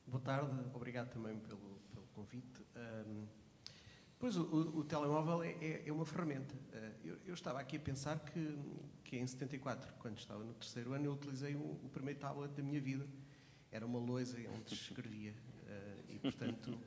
boa 0.07 0.21
tarde, 0.21 0.55
obrigado 0.75 1.09
também 1.15 1.39
pelo, 1.39 1.81
pelo 1.95 2.07
convite. 2.09 2.63
Um, 2.77 3.25
pois 4.19 4.37
o, 4.37 4.43
o, 4.43 4.81
o 4.81 4.85
telemóvel 4.85 5.43
é, 5.43 5.53
é, 5.53 5.83
é, 5.87 5.91
uma 5.91 6.05
ferramenta. 6.05 6.55
Uh, 6.55 7.07
eu, 7.07 7.17
eu, 7.25 7.33
estava 7.33 7.59
aqui 7.59 7.79
a 7.79 7.81
pensar 7.81 8.19
que, 8.19 8.59
que 9.03 9.17
em 9.17 9.27
74, 9.27 9.95
quando 9.95 10.19
estava 10.19 10.45
no 10.45 10.53
terceiro 10.53 10.93
ano, 10.93 11.07
eu 11.07 11.13
utilizei 11.15 11.55
o, 11.55 11.81
o 11.85 11.89
primeiro 11.91 12.21
tablet 12.21 12.53
da 12.53 12.63
minha 12.63 12.79
vida. 12.79 13.09
Era 13.73 13.87
uma 13.87 13.99
lousa 13.99 14.37
onde 14.55 14.75
escrevia. 14.75 15.33
Uh, 15.33 16.13
e, 16.13 16.19
portanto, 16.19 16.79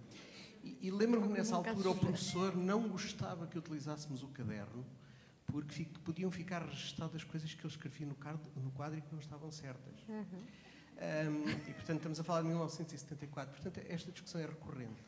e, 0.64 0.78
e 0.80 0.92
lembro-me 0.92 1.30
nessa 1.30 1.56
altura 1.56 1.90
o 1.90 1.96
professor 1.96 2.56
não 2.56 2.88
gostava 2.88 3.48
que 3.48 3.58
utilizássemos 3.58 4.22
o 4.22 4.28
caderno 4.28 4.86
porque 5.48 5.86
podiam 6.04 6.32
ficar 6.32 6.66
registadas 6.66 7.24
coisas 7.24 7.54
que 7.54 7.64
eu 7.64 7.70
escrevi 7.70 8.06
no, 8.06 8.16
no 8.56 8.72
quadro 8.72 8.98
e 8.98 9.02
que 9.02 9.12
não 9.12 9.20
estavam 9.20 9.52
certas. 9.52 10.00
Uhum. 10.08 10.26
Um, 10.94 11.50
e, 11.70 11.74
portanto, 11.74 11.98
estamos 11.98 12.20
a 12.20 12.24
falar 12.24 12.42
de 12.42 12.48
1974. 12.48 13.54
Portanto, 13.54 13.86
esta 13.90 14.12
discussão 14.12 14.42
é 14.42 14.46
recorrente. 14.46 15.02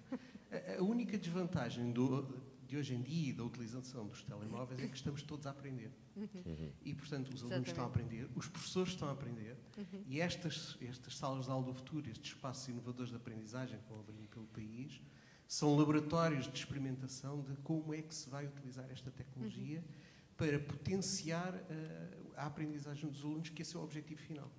A, 0.52 0.80
a 0.80 0.84
única 0.84 1.18
desvantagem 1.18 1.92
do, 1.92 2.24
de 2.68 2.78
hoje 2.78 2.96
em 2.96 3.02
dia 3.02 3.34
da 3.34 3.44
utilização 3.44 4.08
dos 4.08 4.22
telemóveis 4.24 4.82
é 4.82 4.88
que 4.88 4.96
estamos 4.96 5.22
todos 5.22 5.46
a 5.48 5.52
aprender. 5.52 5.92
Uhum. 6.16 6.72
E, 6.84 6.94
portanto, 6.94 7.30
os 7.30 7.42
alunos 7.42 7.68
Exatamente. 7.68 7.68
estão 7.70 7.84
a 7.84 7.88
aprender, 7.88 8.30
os 8.36 8.48
professores 8.48 8.90
estão 8.90 9.08
a 9.08 9.12
aprender, 9.12 9.58
uhum. 9.78 10.04
e 10.08 10.20
estas, 10.20 10.78
estas 10.82 11.18
salas 11.18 11.46
de 11.46 11.52
aula 11.52 11.66
do 11.66 11.74
futuro, 11.74 12.10
estes 12.10 12.34
espaços 12.34 12.68
inovadores 12.68 13.10
de 13.10 13.18
aprendizagem 13.18 13.80
que 13.80 13.90
vão 13.90 14.00
abrir 14.00 14.28
pelo 14.28 14.48
país, 14.48 15.02
são 15.48 15.78
laboratórios 15.78 16.46
de 16.46 16.58
experimentação 16.58 17.42
de 17.42 17.56
como 17.58 17.94
é 17.94 18.02
que 18.02 18.16
se 18.16 18.30
vai 18.30 18.48
utilizar 18.48 18.90
esta 18.90 19.12
tecnologia 19.12 19.80
uhum 19.80 20.15
para 20.38 20.60
potenciar 20.60 21.54
uh, 21.54 22.34
a 22.36 22.46
aprendizagem 22.46 23.10
dos 23.10 23.24
alunos, 23.24 23.50
que 23.50 23.62
esse 23.62 23.76
é 23.76 23.80
o 23.80 23.84
objetivo 23.84 24.22
final. 24.22 24.52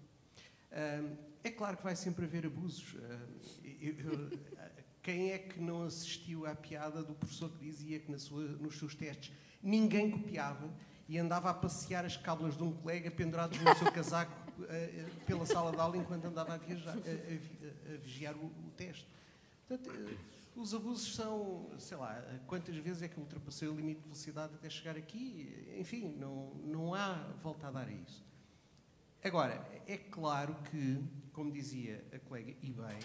Uh, 0.73 1.17
é 1.45 1.51
claro 1.51 1.77
que 1.77 1.85
vai 1.85 1.95
sempre 1.95 2.25
haver 2.25 2.47
abusos. 2.47 2.95
Uh, 2.95 2.99
eu, 3.81 3.95
eu, 4.01 4.39
quem 5.03 5.33
é 5.33 5.39
que 5.39 5.61
não 5.61 5.85
assistiu 5.85 6.47
à 6.47 6.55
piada 6.55 7.03
do 7.03 7.15
professor 7.15 7.51
que 7.51 7.65
dizia 7.65 8.01
que 8.01 8.19
sua, 8.19 8.43
nos 8.43 8.79
seus 8.79 8.95
testes 8.95 9.33
ninguém 9.62 10.11
copiava 10.11 10.69
e 11.09 11.19
andava 11.19 11.51
a 11.51 11.55
passear 11.55 12.05
as 12.05 12.17
cábulas 12.17 12.57
de 12.57 12.62
um 12.62 12.73
colega 12.73 13.11
penduradas 13.11 13.59
no 13.61 13.75
seu 13.77 13.93
casaco 13.93 14.47
pela 15.27 15.47
sala 15.47 15.71
de 15.71 15.79
aula 15.79 15.97
enquanto 15.97 16.25
andava 16.25 16.55
a, 16.55 16.57
viajar, 16.57 16.91
a, 16.91 16.95
a, 16.95 17.95
a 17.95 17.97
vigiar 17.99 18.35
o, 18.35 18.47
o, 18.47 18.73
teste? 18.77 19.07
Portanto, 19.69 20.17
Os 20.57 20.73
abusos 20.73 21.14
são, 21.14 21.69
sei 21.79 21.99
lá, 21.99 22.19
quantas 22.47 22.75
vezes 22.77 23.03
é 23.03 23.09
que 23.09 23.21
ultrapassei 23.21 23.69
o 23.69 23.75
limite 23.75 23.99
de 23.99 24.05
velocidade 24.05 24.55
até 24.55 24.71
chegar 24.71 24.97
aqui? 24.97 25.77
Enfim, 25.79 26.16
não, 26.19 26.55
não 26.64 26.95
há 26.95 27.12
volta 27.42 27.69
a 27.69 27.71
dar 27.71 27.87
a 27.87 27.92
isso. 27.92 28.25
Agora, 29.23 29.55
é 29.87 29.99
claro 29.99 30.57
que, 30.71 31.05
como 31.33 31.53
dizia 31.53 32.03
a 32.11 32.19
colega, 32.19 32.57
e 32.62 32.73
bem, 32.73 32.99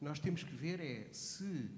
nós 0.00 0.18
temos 0.18 0.42
que 0.42 0.54
ver 0.54 0.80
é 0.80 1.12
se 1.12 1.70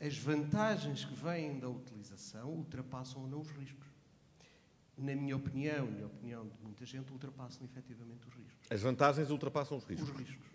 as 0.00 0.16
vantagens 0.16 1.04
que 1.04 1.14
vêm 1.14 1.58
da 1.58 1.68
utilização 1.68 2.50
ultrapassam 2.50 3.22
ou 3.22 3.28
não 3.28 3.40
os 3.40 3.50
riscos. 3.50 3.86
Na 4.96 5.14
minha 5.14 5.36
opinião, 5.36 5.90
na 5.90 6.06
opinião 6.06 6.48
de 6.48 6.56
muita 6.62 6.86
gente, 6.86 7.12
ultrapassam 7.12 7.62
efetivamente 7.66 8.26
os 8.26 8.34
riscos. 8.34 8.70
As 8.70 8.80
vantagens 8.80 9.30
ultrapassam 9.30 9.76
os 9.76 9.84
riscos? 9.84 10.08
Os 10.08 10.16
riscos, 10.16 10.46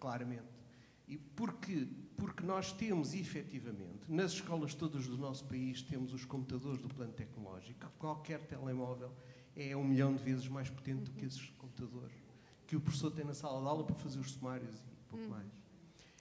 claramente. 0.00 0.62
E 1.06 1.18
porque, 1.18 1.88
porque 2.22 2.46
nós 2.46 2.70
temos, 2.70 3.14
efetivamente, 3.14 4.04
nas 4.08 4.30
escolas 4.30 4.74
todas 4.74 5.08
do 5.08 5.18
nosso 5.18 5.44
país, 5.46 5.82
temos 5.82 6.14
os 6.14 6.24
computadores 6.24 6.80
do 6.80 6.88
plano 6.88 7.12
tecnológico, 7.12 7.90
qualquer 7.98 8.46
telemóvel 8.46 9.12
é 9.56 9.76
um 9.76 9.82
milhão 9.82 10.14
de 10.14 10.22
vezes 10.22 10.46
mais 10.46 10.70
potente 10.70 11.02
do 11.02 11.10
que 11.10 11.26
esses 11.26 11.50
computadores 11.58 12.14
que 12.64 12.76
o 12.76 12.80
professor 12.80 13.10
tem 13.10 13.24
na 13.24 13.34
sala 13.34 13.60
de 13.60 13.66
aula 13.66 13.82
para 13.82 13.96
fazer 13.96 14.20
os 14.20 14.30
sumários 14.30 14.72
e 14.72 15.04
pouco 15.08 15.24
hum. 15.24 15.30
mais. 15.30 15.50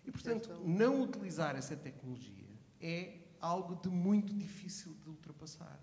E, 0.03 0.11
portanto, 0.11 0.49
não 0.65 1.03
utilizar 1.03 1.55
essa 1.55 1.75
tecnologia 1.75 2.49
é 2.81 3.19
algo 3.39 3.75
de 3.75 3.89
muito 3.89 4.33
difícil 4.33 4.95
de 5.03 5.07
ultrapassar. 5.07 5.79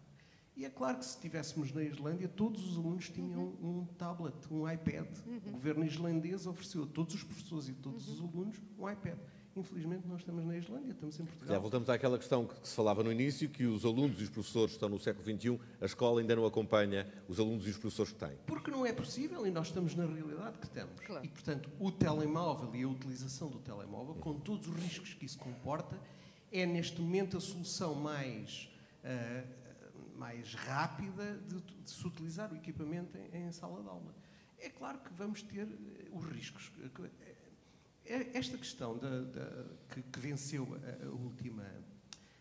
E 0.57 0.65
é 0.65 0.69
claro 0.69 0.99
que 0.99 1.05
se 1.05 1.15
estivéssemos 1.15 1.71
na 1.71 1.85
Islândia, 1.85 2.27
todos 2.27 2.69
os 2.69 2.77
alunos 2.77 3.09
tinham 3.09 3.55
uhum. 3.63 3.83
um 3.83 3.87
tablet, 3.95 4.35
um 4.51 4.69
iPad. 4.69 5.07
Uhum. 5.25 5.37
O 5.47 5.51
governo 5.53 5.85
islandês 5.85 6.45
ofereceu 6.45 6.83
a 6.83 6.87
todos 6.89 7.15
os 7.15 7.23
professores 7.23 7.69
e 7.69 7.71
a 7.71 7.75
todos 7.77 8.09
os 8.09 8.19
uhum. 8.19 8.29
alunos 8.29 8.61
um 8.77 8.91
iPad. 8.91 9.17
Infelizmente, 9.59 10.07
nós 10.07 10.21
estamos 10.21 10.45
na 10.45 10.57
Islândia, 10.57 10.93
estamos 10.93 11.19
em 11.19 11.25
Portugal. 11.25 11.55
Já 11.57 11.59
voltamos 11.59 11.91
àquela 11.91 12.17
questão 12.17 12.47
que 12.47 12.55
se 12.67 12.75
falava 12.75 13.03
no 13.03 13.11
início, 13.11 13.49
que 13.49 13.65
os 13.65 13.85
alunos 13.85 14.21
e 14.21 14.25
os 14.25 14.31
professores 14.31 14.73
estão 14.73 14.89
no 14.89 15.01
século 15.01 15.25
XXI, 15.25 15.59
a 15.81 15.87
escola 15.87 16.21
ainda 16.21 16.37
não 16.37 16.47
acompanha 16.47 17.07
os 17.29 17.41
alunos 17.41 17.67
e 17.67 17.71
os 17.71 17.77
professores 17.77 18.13
que 18.13 18.19
têm. 18.19 18.37
Porque 18.47 18.71
não 18.71 18.87
é 18.87 18.93
possível 18.93 19.47
e 19.47 19.51
nós 19.51 19.67
estamos 19.67 19.95
na 19.97 20.07
realidade 20.07 20.59
que 20.59 20.67
estamos. 20.67 21.01
Claro. 21.01 21.25
E, 21.25 21.29
portanto, 21.29 21.71
o 21.81 21.91
telemóvel 21.91 22.75
e 22.75 22.83
a 22.85 22.89
utilização 22.89 23.49
do 23.49 23.59
telemóvel, 23.59 24.15
com 24.15 24.35
todos 24.39 24.69
os 24.69 24.77
riscos 24.77 25.15
que 25.15 25.27
isso 25.27 25.39
comporta, 25.39 25.99
é 26.53 26.65
neste 26.65 27.01
momento 27.01 27.37
a 27.37 27.41
solução 27.41 27.95
mais, 27.95 28.71
uh, 29.03 30.19
mais 30.19 30.55
rápida 30.55 31.39
de, 31.49 31.61
de, 31.61 31.91
se 31.91 32.07
utilizar 32.07 32.53
o 32.53 32.57
equipamento 32.57 33.19
em, 33.19 33.47
em 33.47 33.53
sala 33.53 33.83
de 33.83 33.89
aula. 33.89 34.15
É 34.61 34.69
claro 34.69 34.99
que 34.99 35.13
vamos 35.13 35.43
ter 35.43 35.69
eh, 35.69 36.09
os 36.13 36.25
riscos 36.25 36.73
esta 38.35 38.57
questão 38.57 38.97
da, 38.97 39.21
da, 39.23 39.65
que, 39.91 40.03
que, 40.03 40.19
venceu 40.19 40.67
a, 40.75 41.07
a 41.07 41.11
última, 41.11 41.65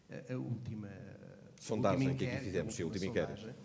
a, 0.10 0.34
a 0.34 0.38
última 0.38 0.90
sondagem 1.60 2.16
que 2.16 2.26
aqui 2.26 2.46
fizemos, 2.46 2.80
a 2.80 2.84
última, 2.86 3.06
inquérito. 3.06 3.56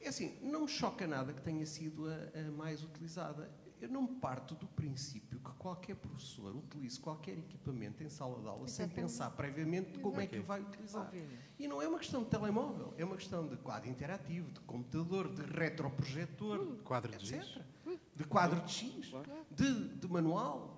É 0.00 0.08
assim, 0.08 0.38
não 0.42 0.62
me 0.62 0.68
choca 0.68 1.06
nada 1.06 1.32
que 1.32 1.42
tenha 1.42 1.64
sido 1.66 2.08
a, 2.08 2.40
a, 2.40 2.50
mais 2.52 2.82
utilizada. 2.82 3.50
Eu 3.80 3.90
não 3.90 4.06
parto 4.06 4.54
do 4.54 4.66
princípio 4.66 5.38
que 5.38 5.50
qualquer 5.58 5.96
professor 5.96 6.56
utilize 6.56 6.98
qualquer 6.98 7.36
equipamento 7.36 8.02
em 8.02 8.08
sala 8.08 8.40
de 8.40 8.48
aula 8.48 8.66
sem 8.68 8.88
pensar 8.88 9.30
previamente 9.32 9.98
como 9.98 10.18
é 10.18 10.26
que 10.26 10.38
o 10.38 10.42
vai 10.42 10.62
utilizar. 10.62 11.12
E 11.58 11.68
não 11.68 11.82
é 11.82 11.86
uma 11.86 11.98
questão 11.98 12.22
de 12.22 12.30
telemóvel, 12.30 12.94
é 12.96 13.04
uma 13.04 13.16
questão 13.16 13.46
de 13.46 13.56
quadro 13.58 13.90
interativo, 13.90 14.50
de 14.50 14.60
computador, 14.60 15.32
de 15.34 15.42
retroprojetor, 15.42 16.76
de 16.76 16.82
quadro 16.82 17.10
de 17.18 17.34
etc. 17.34 17.42
Giz. 17.42 17.98
De 18.14 18.24
quadro 18.24 18.60
de 18.62 18.72
X, 18.72 19.12
de, 19.50 19.88
de 19.88 20.08
manual. 20.08 20.75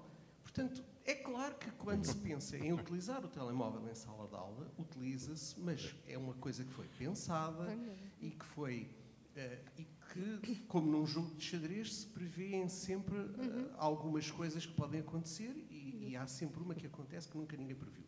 Portanto, 0.59 0.83
é 1.05 1.15
claro 1.15 1.55
que 1.55 1.71
quando 1.71 2.05
se 2.05 2.17
pensa 2.17 2.59
em 2.59 2.73
utilizar 2.73 3.25
o 3.25 3.29
telemóvel 3.29 3.89
em 3.89 3.95
sala 3.95 4.27
de 4.27 4.35
aula, 4.35 4.69
utiliza-se, 4.77 5.55
mas 5.61 5.95
é 6.05 6.19
uma 6.19 6.35
coisa 6.35 6.65
que 6.65 6.73
foi 6.73 6.89
pensada 6.99 7.79
e 8.21 8.33
que 8.33 8.45
foi. 8.45 8.91
Uh, 9.37 9.71
e 9.79 9.87
que, 10.41 10.57
como 10.67 10.91
num 10.91 11.07
jogo 11.07 11.33
de 11.37 11.45
xadrez, 11.45 11.95
se 11.95 12.07
prevêem 12.07 12.69
sempre 12.69 13.17
uh, 13.17 13.71
algumas 13.77 14.29
coisas 14.33 14.67
que 14.67 14.73
podem 14.73 14.99
acontecer 14.99 15.55
e, 15.71 16.09
e, 16.09 16.17
há 16.17 16.27
sempre 16.27 16.61
uma 16.61 16.75
que 16.75 16.89
acontece 16.89 17.29
que 17.29 17.39
nunca 17.39 17.57
ninguém 17.57 17.77
previu. 17.77 18.08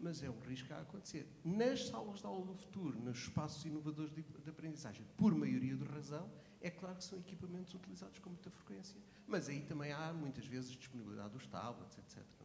Mas 0.00 0.22
é 0.22 0.30
um 0.30 0.38
risco 0.40 0.72
a 0.72 0.80
acontecer. 0.80 1.26
Nas 1.44 1.88
salas 1.88 2.20
de 2.20 2.26
aula 2.26 2.44
do 2.44 2.54
futuro, 2.54 2.98
nos 2.98 3.18
espaços 3.18 3.64
inovadores 3.64 4.12
de, 4.12 4.22
de 4.22 4.50
aprendizagem, 4.50 5.04
por 5.16 5.34
maioria 5.34 5.76
de 5.76 5.84
razão, 5.84 6.30
é 6.60 6.70
claro 6.70 6.96
que 6.96 7.04
são 7.04 7.18
equipamentos 7.18 7.74
utilizados 7.74 8.18
com 8.18 8.30
muita 8.30 8.50
frequência. 8.50 8.96
Mas 9.26 9.48
aí 9.48 9.60
também 9.60 9.92
há, 9.92 10.12
muitas 10.12 10.46
vezes, 10.46 10.70
disponibilidade 10.72 11.30
dos 11.30 11.46
tablets, 11.46 11.98
etc. 11.98 12.18
É? 12.18 12.44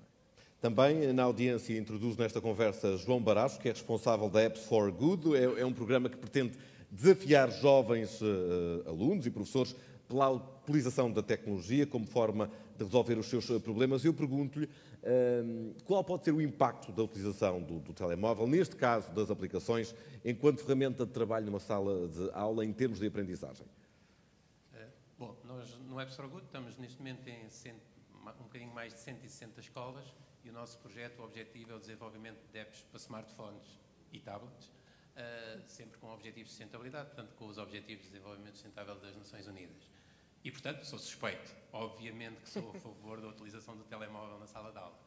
Também 0.62 1.14
na 1.14 1.24
audiência 1.24 1.78
introduz 1.78 2.18
nesta 2.18 2.42
conversa 2.42 2.98
João 2.98 3.22
Baracho, 3.22 3.60
que 3.60 3.70
é 3.70 3.72
responsável 3.72 4.30
da 4.30 4.42
Apps 4.42 4.66
for 4.66 4.92
Good. 4.92 5.36
É, 5.36 5.62
é 5.62 5.66
um 5.66 5.74
programa 5.74 6.10
que 6.10 6.18
pretende 6.18 6.58
desafiar 6.92 7.52
jovens 7.52 8.22
uh, 8.22 8.88
alunos 8.88 9.26
e 9.26 9.32
professores 9.32 9.76
pela 10.10 10.30
utilização 10.32 11.12
da 11.12 11.22
tecnologia 11.22 11.86
como 11.86 12.06
forma 12.06 12.52
de 12.76 12.84
resolver 12.84 13.18
os 13.18 13.28
seus 13.28 13.50
eh, 13.50 13.60
problemas. 13.60 14.04
Eu 14.04 14.14
pergunto-lhe 14.14 14.66
uh, 14.66 15.76
qual 15.86 16.04
pode 16.04 16.26
ser 16.26 16.32
o 16.32 16.42
impacto 16.42 16.92
da 16.92 17.04
utilização 17.04 17.62
do, 17.62 17.80
do, 17.80 17.94
telemóvel, 17.94 18.48
neste 18.48 18.76
caso 18.76 19.12
das 19.14 19.30
aplicações, 19.30 19.94
enquanto 20.26 20.64
ferramenta 20.64 21.06
de 21.06 21.12
trabalho 21.12 21.46
numa 21.46 21.60
sala 21.60 22.08
de 22.08 22.32
aula 22.34 22.66
em 22.66 22.74
termos 22.74 23.00
de 23.00 23.06
aprendizagem. 23.06 23.68
Bom, 25.18 25.36
nós 25.44 25.78
no 25.80 25.96
Web 25.96 26.12
Good 26.16 26.46
estamos 26.46 26.78
neste 26.78 26.98
momento 26.98 27.28
em 27.28 27.46
um 28.40 28.44
bocadinho 28.44 28.74
mais 28.74 28.94
de 28.94 29.00
160 29.02 29.60
escolas 29.60 30.06
e 30.46 30.50
o 30.50 30.54
nosso 30.54 30.78
projeto, 30.80 31.20
o 31.20 31.26
objetivo 31.26 31.74
é 31.74 31.76
o 31.76 31.80
desenvolvimento 31.80 32.40
de 32.52 32.58
apps 32.58 32.84
para 32.84 32.98
smartphones 32.98 33.80
e 34.14 34.20
tablets, 34.20 34.68
uh, 34.68 35.62
sempre 35.68 35.98
com 36.00 36.08
objetivos 36.08 36.52
de 36.52 36.56
sustentabilidade, 36.56 37.08
portanto 37.08 37.36
com 37.36 37.48
os 37.48 37.58
objetivos 37.58 38.06
de 38.06 38.12
desenvolvimento 38.12 38.54
sustentável 38.54 38.96
das 38.96 39.16
Nações 39.18 39.46
Unidas. 39.46 39.90
E, 40.44 40.52
portanto, 40.52 40.84
sou 40.86 40.98
suspeito. 40.98 41.56
Obviamente 41.72 42.42
que 42.42 42.50
sou 42.50 42.70
a 42.72 42.74
favor 42.80 43.22
da 43.22 43.28
utilização 43.28 43.76
do 43.78 43.84
telemóvel 43.84 44.40
na 44.40 44.48
sala 44.48 44.72
de 44.72 44.78
aula. 44.78 44.98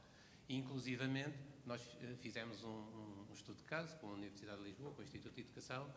Inclusivamente, 0.48 1.38
nós 1.64 1.80
eh, 2.02 2.14
fizemos 2.20 2.62
um, 2.62 2.68
um, 2.68 3.26
um 3.30 3.32
estudo 3.32 3.56
de 3.56 3.64
caso 3.64 3.96
com 3.98 4.08
a 4.08 4.12
Universidade 4.12 4.58
de 4.58 4.64
Lisboa, 4.64 4.92
com 4.92 5.00
o 5.00 5.04
Instituto 5.04 5.34
de 5.34 5.40
Educação, 5.40 5.92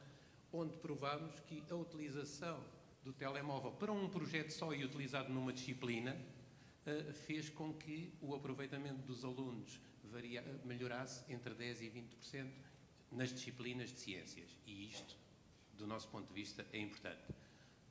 onde 0.52 0.78
provamos 0.78 1.40
que 1.42 1.64
a 1.70 1.76
utilização 1.76 2.64
do 3.04 3.14
telemóvel 3.14 3.72
para 3.72 3.92
um 3.92 4.10
projeto 4.10 4.52
só 4.52 4.74
e 4.74 4.84
utilizado 4.84 5.32
numa 5.32 5.54
disciplina, 5.54 6.16
uh, 6.88 7.14
fez 7.14 7.50
com 7.50 7.74
que 7.74 8.12
o 8.22 8.34
aproveitamento 8.34 9.02
dos 9.04 9.24
alunos 9.24 9.80
varia, 10.04 10.42
melhorasse 10.64 11.24
entre 11.32 11.54
10% 11.54 11.82
e 11.82 11.92
20% 11.92 12.52
nas 13.12 13.30
disciplinas 13.30 13.92
de 13.92 14.00
ciências. 14.00 14.58
E 14.66 14.88
isto, 14.90 15.16
do 15.74 15.86
nosso 15.86 16.08
ponto 16.08 16.28
de 16.28 16.34
vista, 16.34 16.66
é 16.74 16.80
importante. 16.80 17.22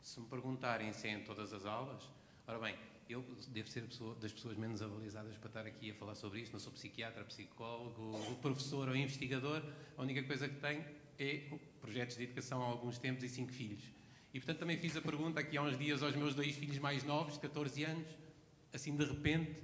Se 0.05 0.21
me 0.21 0.27
perguntarem 0.27 0.93
se 0.93 1.09
é 1.09 1.13
em 1.13 1.25
todas 1.25 1.51
as 1.55 1.65
aulas, 1.65 2.11
ora 2.47 2.59
bem, 2.59 2.77
eu 3.09 3.25
devo 3.49 3.67
ser 3.67 3.89
das 4.21 4.35
pessoas 4.35 4.55
menos 4.55 4.83
avalizadas 4.83 5.35
para 5.39 5.49
estar 5.49 5.67
aqui 5.67 5.93
a 5.93 5.95
falar 5.95 6.15
sobre 6.15 6.41
isto. 6.41 6.53
Não 6.53 6.61
sou 6.61 6.71
psiquiatra, 6.71 7.25
psicólogo, 7.25 8.13
professor 8.43 8.87
ou 8.87 8.95
investigador. 8.95 9.63
A 9.97 10.03
única 10.03 10.23
coisa 10.25 10.47
que 10.47 10.61
tenho 10.61 10.85
é 11.19 11.59
projetos 11.81 12.19
de 12.19 12.25
educação 12.25 12.63
há 12.63 12.67
alguns 12.67 12.99
tempos 12.99 13.25
e 13.25 13.31
cinco 13.31 13.51
filhos. 13.51 13.83
E 14.35 14.39
portanto 14.39 14.59
também 14.59 14.77
fiz 14.77 14.95
a 14.95 15.01
pergunta 15.01 15.41
aqui 15.41 15.57
há 15.57 15.63
uns 15.63 15.79
dias 15.79 16.03
aos 16.03 16.15
meus 16.15 16.35
dois 16.35 16.55
filhos 16.55 16.79
mais 16.79 17.03
novos, 17.03 17.39
14 17.39 17.85
anos, 17.85 18.07
assim 18.75 18.95
de 18.95 19.07
repente, 19.07 19.59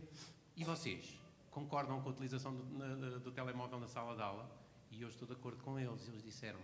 e 0.57 0.65
vocês 0.65 1.19
concordam 1.51 2.01
com 2.01 2.09
a 2.09 2.13
utilização 2.13 2.57
do, 2.57 2.65
na, 2.79 3.19
do 3.19 3.31
telemóvel 3.31 3.79
na 3.79 3.89
sala 3.89 4.17
de 4.17 4.23
aula? 4.23 4.51
E 4.91 5.03
eu 5.03 5.09
estou 5.09 5.29
de 5.29 5.35
acordo 5.35 5.63
com 5.63 5.79
eles. 5.79 6.09
Eles 6.09 6.23
disseram 6.23 6.61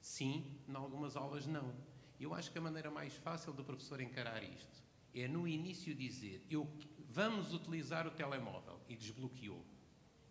sim, 0.00 0.46
em 0.68 0.76
algumas 0.76 1.16
aulas 1.16 1.44
não. 1.44 1.91
Eu 2.22 2.32
acho 2.32 2.52
que 2.52 2.58
a 2.58 2.60
maneira 2.60 2.88
mais 2.88 3.12
fácil 3.14 3.52
do 3.52 3.64
professor 3.64 4.00
encarar 4.00 4.44
isto 4.44 4.80
é 5.12 5.26
no 5.26 5.46
início 5.48 5.92
dizer 5.92 6.46
eu, 6.48 6.68
vamos 7.10 7.52
utilizar 7.52 8.06
o 8.06 8.12
telemóvel 8.12 8.78
e 8.88 8.94
desbloqueou. 8.94 9.64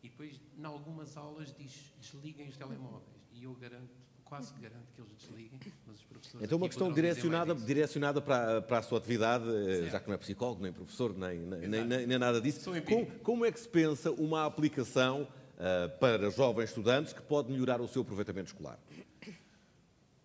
E 0.02 0.08
depois, 0.10 0.40
em 0.58 0.66
algumas 0.66 1.18
aulas, 1.18 1.54
diz 1.54 1.94
desliguem 2.00 2.48
os 2.48 2.56
telemóveis. 2.56 3.22
E 3.34 3.44
eu 3.44 3.54
garanto 3.56 3.92
quase 4.24 4.54
que 4.54 4.62
garanto 4.62 4.88
que 4.96 5.02
eles 5.02 5.14
desliguem, 5.18 5.60
mas 5.86 5.98
os 5.98 6.06
professores. 6.06 6.46
Então, 6.46 6.58
uma 6.58 6.70
questão 6.70 6.94
direcionada, 6.94 7.54
direcionada 7.54 8.22
para, 8.22 8.62
para 8.62 8.78
a 8.78 8.82
sua 8.82 8.98
atividade, 8.98 9.44
eh, 9.44 9.76
certo. 9.82 9.92
já 9.92 10.00
que 10.00 10.08
não 10.08 10.16
é 10.16 10.18
psicólogo, 10.18 10.64
nem 10.64 10.72
professor, 10.72 11.14
nem, 11.14 11.40
nem, 11.40 11.68
nem, 11.68 12.08
nem 12.08 12.18
nada 12.18 12.40
disso. 12.40 12.72
Como, 12.86 13.06
como, 13.20 13.46
é 13.46 13.52
que 13.52 13.60
se 13.60 13.68
pensa 13.68 14.10
uma 14.12 14.46
aplicação 14.46 15.24
uh, 15.24 16.00
para 16.00 16.30
jovens 16.30 16.70
estudantes 16.70 17.12
que 17.12 17.22
pode 17.22 17.52
melhorar 17.52 17.82
o 17.82 17.88
seu 17.90 18.04
aproveitamento 18.04 18.48
escolar? 18.48 18.80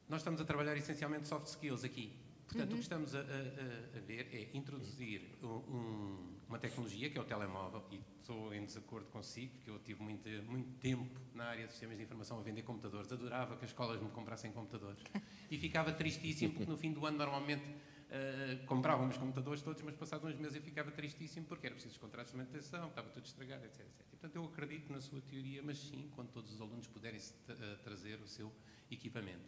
Nós 0.09 0.21
estamos 0.21 0.41
a 0.41 0.45
trabalhar 0.45 0.77
essencialmente 0.77 1.27
soft 1.27 1.47
skills 1.47 1.85
aqui. 1.85 2.13
Portanto, 2.47 2.71
uhum. 2.71 2.75
o 2.75 2.79
que 2.79 2.83
estamos 2.83 3.15
a, 3.15 3.19
a, 3.19 3.23
a 3.23 4.01
ver 4.07 4.29
é 4.33 4.57
introduzir 4.57 5.21
um, 5.43 6.37
uma 6.49 6.59
tecnologia, 6.59 7.11
que 7.11 7.19
é 7.19 7.21
o 7.21 7.25
telemóvel, 7.25 7.83
e 7.91 8.01
estou 8.21 8.55
em 8.55 8.65
desacordo 8.65 9.07
consigo, 9.09 9.53
porque 9.55 9.71
eu 9.71 9.79
tive 9.81 10.01
muito, 10.03 10.29
muito 10.45 10.71
tempo 10.79 11.21
na 11.35 11.47
área 11.47 11.67
de 11.67 11.73
sistemas 11.73 11.97
de 11.97 12.05
informação 12.05 12.39
a 12.39 12.43
vender 12.43 12.63
computadores. 12.63 13.11
Adorava 13.11 13.57
que 13.57 13.65
as 13.65 13.71
escolas 13.71 14.01
me 14.01 14.09
comprassem 14.11 14.53
computadores. 14.53 15.03
E 15.49 15.57
ficava 15.59 15.93
tristíssimo, 15.93 16.55
porque 16.55 16.69
no 16.69 16.77
fim 16.77 16.93
do 16.93 17.07
ano, 17.07 17.19
normalmente, 17.19 17.63
uh, 17.63 18.67
comprávamos 18.67 19.17
computadores 19.17 19.63
todos, 19.63 19.81
mas 19.83 19.95
passados 19.95 20.29
uns 20.29 20.37
meses 20.41 20.57
eu 20.57 20.63
ficava 20.63 20.91
tristíssimo 20.91 21.47
porque 21.47 21.67
era 21.69 21.75
preciso 21.77 21.95
os 21.95 22.01
contratos 22.01 22.33
de 22.33 22.39
manutenção, 22.39 22.89
estava 22.89 23.09
tudo 23.11 23.25
estragado, 23.25 23.65
etc, 23.65 23.81
etc. 23.83 24.01
E, 24.01 24.17
portanto, 24.17 24.35
eu 24.35 24.45
acredito 24.45 24.93
na 24.93 25.01
sua 25.01 25.21
teoria, 25.21 25.63
mas 25.63 25.79
sim, 25.79 26.11
quando 26.17 26.31
todos 26.31 26.53
os 26.53 26.61
alunos 26.61 26.89
puderem 26.89 27.21
uh, 27.21 27.77
trazer 27.85 28.21
o 28.21 28.27
seu 28.27 28.53
equipamento. 28.91 29.47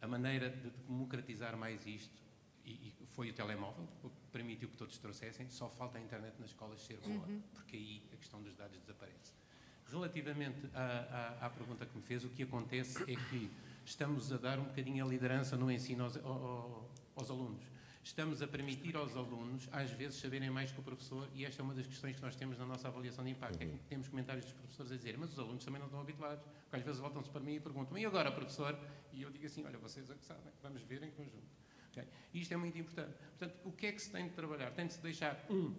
A 0.00 0.06
maneira 0.06 0.50
de 0.50 0.70
democratizar 0.86 1.56
mais 1.56 1.86
isto 1.86 2.22
e, 2.64 2.88
e 2.88 3.06
foi 3.08 3.30
o 3.30 3.32
telemóvel, 3.32 3.88
que 4.00 4.08
permitiu 4.30 4.68
que 4.68 4.76
todos 4.76 4.98
trouxessem, 4.98 5.48
só 5.48 5.68
falta 5.68 5.98
a 5.98 6.00
internet 6.00 6.34
nas 6.38 6.50
escolas 6.50 6.80
ser 6.80 6.98
boa, 6.98 7.26
uhum. 7.26 7.42
porque 7.54 7.76
aí 7.76 8.02
a 8.12 8.16
questão 8.16 8.42
dos 8.42 8.54
dados 8.54 8.78
desaparece. 8.78 9.32
Relativamente 9.86 10.68
à, 10.74 11.38
à, 11.40 11.46
à, 11.46 11.50
pergunta 11.50 11.86
que 11.86 11.96
me 11.96 12.02
fez, 12.02 12.24
o 12.24 12.28
que 12.28 12.42
acontece 12.42 13.02
é 13.10 13.16
que 13.16 13.50
estamos 13.84 14.30
a 14.32 14.36
dar 14.36 14.58
um 14.58 14.64
bocadinho 14.64 15.04
a 15.04 15.08
liderança 15.08 15.56
no 15.56 15.70
ensino 15.70 16.04
aos, 16.04 16.16
aos, 16.18 16.84
aos 17.16 17.30
alunos. 17.30 17.64
Estamos 18.02 18.40
a 18.40 18.46
permitir 18.46 18.96
aos 18.96 19.16
alunos, 19.16 19.68
às 19.70 19.90
vezes, 19.90 20.18
saberem 20.18 20.50
mais 20.50 20.72
que 20.72 20.80
o 20.80 20.82
professor, 20.82 21.28
e 21.34 21.44
esta 21.44 21.60
é 21.60 21.64
uma 21.64 21.74
das 21.74 21.86
questões 21.86 22.16
que 22.16 22.22
nós 22.22 22.34
temos 22.34 22.58
na 22.58 22.64
nossa 22.64 22.88
avaliação 22.88 23.24
de 23.24 23.30
impacto. 23.30 23.60
É 23.62 23.66
que 23.66 23.78
temos 23.88 24.08
comentários 24.08 24.44
dos 24.44 24.54
professores 24.54 24.92
a 24.92 24.96
dizer, 24.96 25.18
mas 25.18 25.32
os 25.32 25.38
alunos 25.38 25.64
também 25.64 25.78
não 25.78 25.86
estão 25.86 26.00
habituados. 26.00 26.44
Porque 26.62 26.76
às 26.76 26.82
vezes 26.82 27.00
voltam-se 27.00 27.30
para 27.30 27.40
mim 27.40 27.56
e 27.56 27.60
perguntam, 27.60 27.98
e 27.98 28.06
agora, 28.06 28.32
professor? 28.32 28.78
E 29.12 29.22
eu 29.22 29.30
digo 29.30 29.46
assim, 29.46 29.64
olha, 29.64 29.78
vocês 29.78 30.08
é 30.10 30.14
que 30.14 30.24
sabem, 30.24 30.52
vamos 30.62 30.82
ver 30.82 31.02
em 31.02 31.10
conjunto. 31.10 31.48
Okay? 31.90 32.04
Isto 32.34 32.54
é 32.54 32.56
muito 32.56 32.78
importante. 32.78 33.14
Portanto, 33.38 33.58
o 33.64 33.72
que 33.72 33.86
é 33.86 33.92
que 33.92 34.00
se 34.00 34.10
tem 34.10 34.28
de 34.28 34.34
trabalhar? 34.34 34.70
Tem 34.70 34.86
de 34.86 34.94
se 34.94 35.02
deixar, 35.02 35.44
um, 35.50 35.74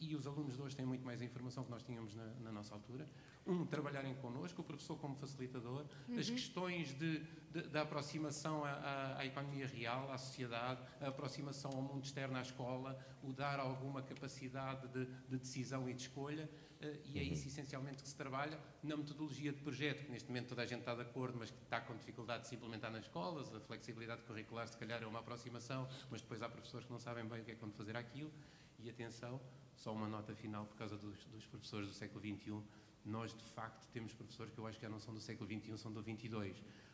e 0.00 0.14
os 0.14 0.26
alunos 0.26 0.56
de 0.56 0.62
hoje 0.62 0.76
têm 0.76 0.84
muito 0.84 1.04
mais 1.04 1.22
informação 1.22 1.64
que 1.64 1.70
nós 1.70 1.82
tínhamos 1.82 2.14
na, 2.14 2.26
na 2.42 2.52
nossa 2.52 2.74
altura, 2.74 3.08
um, 3.46 3.64
trabalharem 3.64 4.14
connosco, 4.16 4.60
o 4.60 4.64
professor 4.64 4.96
como 4.98 5.14
facilitador, 5.16 5.86
uhum. 6.08 6.18
as 6.18 6.28
questões 6.28 6.92
de, 6.98 7.20
de, 7.50 7.62
da 7.68 7.82
aproximação 7.82 8.64
à, 8.64 8.70
à, 8.70 9.18
à, 9.18 9.26
economia 9.26 9.66
real, 9.66 10.10
à 10.10 10.18
sociedade, 10.18 10.80
a 11.00 11.08
aproximação 11.08 11.70
ao 11.72 11.82
mundo 11.82 12.04
externo, 12.04 12.36
à 12.36 12.42
escola, 12.42 12.98
o 13.22 13.32
dar 13.32 13.58
alguma 13.58 14.02
capacidade 14.02 14.88
de, 14.88 15.06
de 15.28 15.38
decisão 15.38 15.88
e 15.88 15.94
de 15.94 16.02
escolha, 16.02 16.50
uh, 16.80 16.84
e 17.04 17.18
é 17.18 17.22
uhum. 17.22 17.32
isso 17.32 17.48
essencialmente 17.48 18.02
que 18.02 18.08
se 18.08 18.16
trabalha 18.16 18.58
na 18.82 18.96
metodologia 18.96 19.52
de 19.52 19.62
projeto, 19.62 20.04
que 20.04 20.10
neste 20.10 20.28
momento 20.28 20.48
toda 20.48 20.62
a 20.62 20.66
gente 20.66 20.80
está 20.80 20.94
de 20.94 21.02
acordo, 21.02 21.38
mas 21.38 21.50
que 21.50 21.62
está 21.62 21.80
com 21.80 21.96
dificuldade 21.96 22.42
de 22.42 22.48
se 22.48 22.56
implementar 22.56 22.90
nas 22.90 23.04
escolas, 23.04 23.54
a 23.54 23.60
flexibilidade 23.60 24.22
curricular 24.22 24.66
se 24.68 24.76
calhar 24.76 25.02
é 25.02 25.06
uma 25.06 25.20
aproximação, 25.20 25.88
mas 26.10 26.20
depois 26.20 26.42
há 26.42 26.48
professores 26.48 26.84
que 26.84 26.92
não 26.92 26.98
sabem 26.98 27.24
bem 27.24 27.40
o 27.40 27.44
que 27.44 27.52
é 27.52 27.54
quando 27.54 27.72
fazer 27.72 27.96
aquilo, 27.96 28.30
e 28.78 28.90
atenção, 28.90 29.40
só 29.76 29.92
uma 29.92 30.08
nota 30.08 30.34
final 30.34 30.64
por 30.66 30.76
causa 30.76 30.96
dos, 30.96 31.24
dos 31.26 31.46
professores 31.46 31.88
do 31.88 31.94
século 31.94 32.20
XXI, 32.20 32.62
nós 33.04 33.32
de 33.32 33.44
facto 33.44 33.86
temos 33.92 34.12
professores 34.12 34.52
que 34.52 34.58
eu 34.58 34.66
acho 34.66 34.78
que 34.78 34.84
já 34.84 34.90
não 34.90 34.98
são 34.98 35.14
do 35.14 35.20
século 35.20 35.48
XXI, 35.48 35.78
são 35.78 35.92
do 35.92 36.02
XXII, 36.02 36.28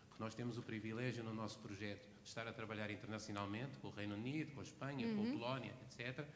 porque 0.09 0.23
nós 0.23 0.35
temos 0.35 0.59
o 0.59 0.63
privilégio 0.63 1.25
no 1.25 1.33
nosso 1.33 1.59
projeto 1.61 2.07
de 2.23 2.29
estar 2.29 2.47
a 2.47 2.53
trabalhar 2.53 2.91
internacionalmente 2.91 3.79
com 3.79 3.89
o 3.89 3.91
Reino 3.91 4.15
Unido, 4.15 4.53
com 4.53 4.61
a 4.61 4.63
Espanha, 4.63 5.07
uhum. 5.07 5.17
com 5.17 5.23
a 5.23 5.33
Polónia, 5.33 5.75
etc. 5.83 6.27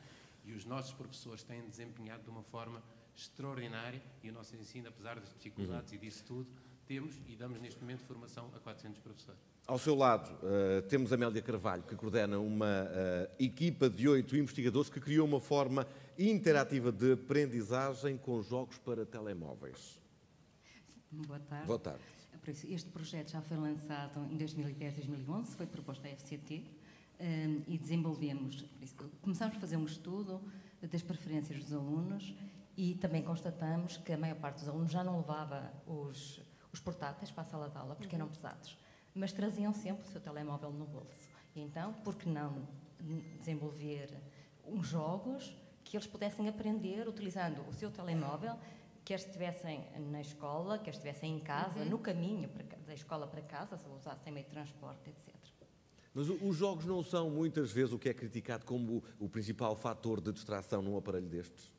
E 0.44 0.52
os 0.52 0.64
nossos 0.64 0.92
professores 0.92 1.42
têm 1.42 1.68
desempenhado 1.68 2.22
de 2.22 2.30
uma 2.30 2.42
forma 2.42 2.82
extraordinária 3.14 4.02
e 4.22 4.30
o 4.30 4.32
nosso 4.32 4.56
ensino, 4.56 4.88
apesar 4.88 5.18
das 5.20 5.32
dificuldades 5.34 5.90
uhum. 5.92 5.98
e 5.98 6.00
disso 6.00 6.24
tudo, 6.24 6.48
temos 6.86 7.14
e 7.28 7.36
damos 7.36 7.60
neste 7.60 7.80
momento 7.80 8.04
formação 8.04 8.50
a 8.54 8.60
400 8.60 9.00
professores. 9.00 9.40
Ao 9.66 9.78
seu 9.78 9.94
lado, 9.94 10.30
uh, 10.44 10.82
temos 10.82 11.12
Amélia 11.12 11.42
Carvalho, 11.42 11.82
que 11.82 11.96
coordena 11.96 12.38
uma 12.38 12.84
uh, 12.84 13.42
equipa 13.42 13.90
de 13.90 14.08
oito 14.08 14.36
investigadores 14.36 14.88
que 14.88 15.00
criou 15.00 15.26
uma 15.26 15.40
forma 15.40 15.86
interativa 16.16 16.92
de 16.92 17.12
aprendizagem 17.12 18.16
com 18.16 18.40
jogos 18.40 18.78
para 18.78 19.04
telemóveis. 19.04 20.00
Boa 21.10 21.40
tarde. 21.40 21.66
Boa 21.66 21.78
tarde. 21.78 22.00
Este 22.68 22.88
projeto 22.90 23.32
já 23.32 23.42
foi 23.42 23.56
lançado 23.56 24.20
em 24.30 24.36
2010, 24.36 24.94
2011, 24.94 25.56
foi 25.56 25.66
proposto 25.66 26.06
à 26.06 26.10
FCT 26.10 26.54
um, 26.58 26.62
eh, 27.18 27.62
e 27.66 27.76
desenvolvemos, 27.76 28.64
começámos 29.20 29.56
a 29.56 29.60
fazer 29.60 29.76
um 29.76 29.84
estudo 29.84 30.40
das 30.80 31.02
preferências 31.02 31.58
dos 31.58 31.72
alunos 31.72 32.32
e 32.76 32.94
também 32.94 33.22
constatamos 33.22 33.96
que 33.96 34.12
a 34.12 34.16
maior 34.16 34.36
parte 34.36 34.60
dos 34.60 34.68
alunos 34.68 34.92
já 34.92 35.02
não 35.02 35.16
levava 35.16 35.72
os, 35.88 36.40
os 36.76 36.80
portáteis 36.80 37.30
para 37.30 37.42
a 37.42 37.46
sala 37.46 37.68
de 37.68 37.76
aula 37.76 37.94
porque 37.96 38.14
eram 38.14 38.28
pesados 38.28 38.76
mas 39.16 39.32
traziam 39.32 39.72
sempre 39.72 40.06
o 40.06 40.10
seu 40.10 40.20
telemóvel 40.20 40.70
no 40.70 40.84
bolso. 40.84 41.28
Então, 41.54 41.94
por 42.04 42.14
que 42.14 42.28
não 42.28 42.68
desenvolver 43.38 44.10
uns 44.64 44.86
jogos 44.86 45.56
que 45.82 45.96
eles 45.96 46.06
pudessem 46.06 46.48
aprender 46.48 47.08
utilizando 47.08 47.66
o 47.66 47.72
seu 47.72 47.90
telemóvel, 47.90 48.56
quer 49.04 49.14
estivessem 49.14 49.86
na 50.10 50.20
escola, 50.20 50.78
quer 50.78 50.90
estivessem 50.90 51.36
em 51.36 51.40
casa, 51.40 51.80
uhum. 51.80 51.90
no 51.90 51.98
caminho 51.98 52.48
para, 52.48 52.64
da 52.86 52.92
escola 52.92 53.26
para 53.26 53.40
casa, 53.40 53.78
se 53.78 53.88
usassem 53.88 54.32
meio 54.32 54.44
de 54.44 54.50
transporte, 54.50 55.08
etc. 55.08 55.34
Mas 56.12 56.28
os 56.28 56.56
jogos 56.56 56.84
não 56.84 57.02
são 57.02 57.30
muitas 57.30 57.70
vezes 57.70 57.92
o 57.92 57.98
que 57.98 58.08
é 58.08 58.14
criticado 58.14 58.66
como 58.66 59.02
o 59.18 59.28
principal 59.28 59.76
fator 59.76 60.20
de 60.20 60.32
distração 60.32 60.82
num 60.82 60.96
aparelho 60.96 61.28
destes? 61.28 61.75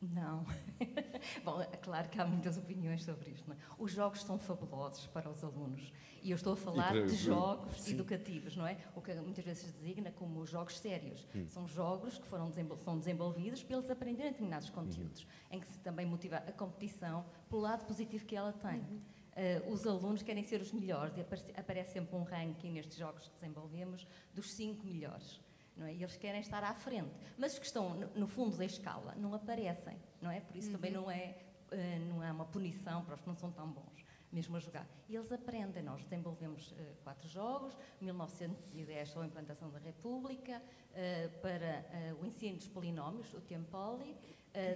Não. 0.00 0.46
Bom, 1.44 1.60
é 1.60 1.76
claro 1.76 2.08
que 2.08 2.20
há 2.20 2.26
muitas 2.26 2.56
opiniões 2.56 3.04
sobre 3.04 3.30
isto. 3.30 3.50
É? 3.52 3.56
Os 3.78 3.90
jogos 3.90 4.22
são 4.22 4.38
fabulosos 4.38 5.06
para 5.08 5.28
os 5.28 5.42
alunos. 5.42 5.92
E 6.22 6.30
eu 6.30 6.36
estou 6.36 6.52
a 6.52 6.56
falar 6.56 6.88
para, 6.88 7.06
de 7.06 7.14
jogos 7.14 7.80
sim. 7.80 7.92
educativos, 7.92 8.56
não 8.56 8.66
é? 8.66 8.76
O 8.94 9.00
que 9.00 9.12
muitas 9.14 9.44
vezes 9.44 9.64
se 9.64 9.72
designa 9.72 10.10
como 10.12 10.44
jogos 10.46 10.78
sérios. 10.78 11.26
Hum. 11.34 11.46
São 11.48 11.66
jogos 11.66 12.18
que 12.18 12.26
foram 12.26 12.50
são 12.84 12.98
desenvolvidos 12.98 13.62
para 13.62 13.76
eles 13.76 13.90
aprenderem 13.90 14.32
determinados 14.32 14.70
conteúdos, 14.70 15.22
uhum. 15.22 15.28
em 15.56 15.60
que 15.60 15.66
se 15.66 15.80
também 15.80 16.06
motiva 16.06 16.36
a 16.36 16.52
competição 16.52 17.24
pelo 17.48 17.62
lado 17.62 17.84
positivo 17.84 18.24
que 18.24 18.36
ela 18.36 18.52
tem. 18.52 18.80
Uhum. 18.80 19.00
Uh, 19.38 19.72
os 19.72 19.86
alunos 19.86 20.22
querem 20.22 20.42
ser 20.42 20.60
os 20.60 20.72
melhores 20.72 21.16
e 21.16 21.20
aparece, 21.20 21.52
aparece 21.56 21.92
sempre 21.92 22.16
um 22.16 22.24
ranking 22.24 22.72
nestes 22.72 22.96
jogos 22.96 23.28
que 23.28 23.34
desenvolvemos 23.34 24.04
dos 24.34 24.50
cinco 24.52 24.84
melhores 24.84 25.40
não 25.78 25.86
é? 25.86 25.94
E 25.94 26.02
eles 26.02 26.16
querem 26.16 26.40
estar 26.40 26.62
à 26.64 26.74
frente. 26.74 27.10
Mas 27.36 27.52
os 27.52 27.58
que 27.58 27.66
estão 27.66 27.94
no 28.14 28.26
fundo 28.26 28.56
da 28.56 28.64
escala 28.64 29.14
não 29.16 29.32
aparecem, 29.32 29.96
não 30.20 30.30
é? 30.30 30.40
Por 30.40 30.56
isso 30.56 30.68
uhum. 30.68 30.74
também 30.74 30.90
não 30.90 31.10
é, 31.10 31.36
uh, 31.72 32.08
não 32.08 32.22
é 32.22 32.30
uma 32.32 32.44
punição 32.44 33.04
para 33.04 33.14
os 33.14 33.20
que 33.20 33.28
não 33.28 33.36
são 33.36 33.50
tão 33.52 33.68
bons, 33.70 34.04
mesmo 34.32 34.56
a 34.56 34.60
jogar. 34.60 34.86
E 35.08 35.14
eles 35.14 35.30
aprendem. 35.30 35.82
Nós 35.82 36.02
desenvolvemos 36.02 36.72
uh, 36.72 36.74
quatro 37.04 37.28
jogos, 37.28 37.76
1910 38.00 39.16
a 39.16 39.26
implantação 39.26 39.70
da 39.70 39.78
República, 39.78 40.60
uh, 40.60 41.38
para 41.40 41.84
o 42.20 42.26
ensino 42.26 42.56
dos 42.56 42.68
polinómios, 42.68 43.32
o 43.32 43.40
Tempoli, 43.40 44.16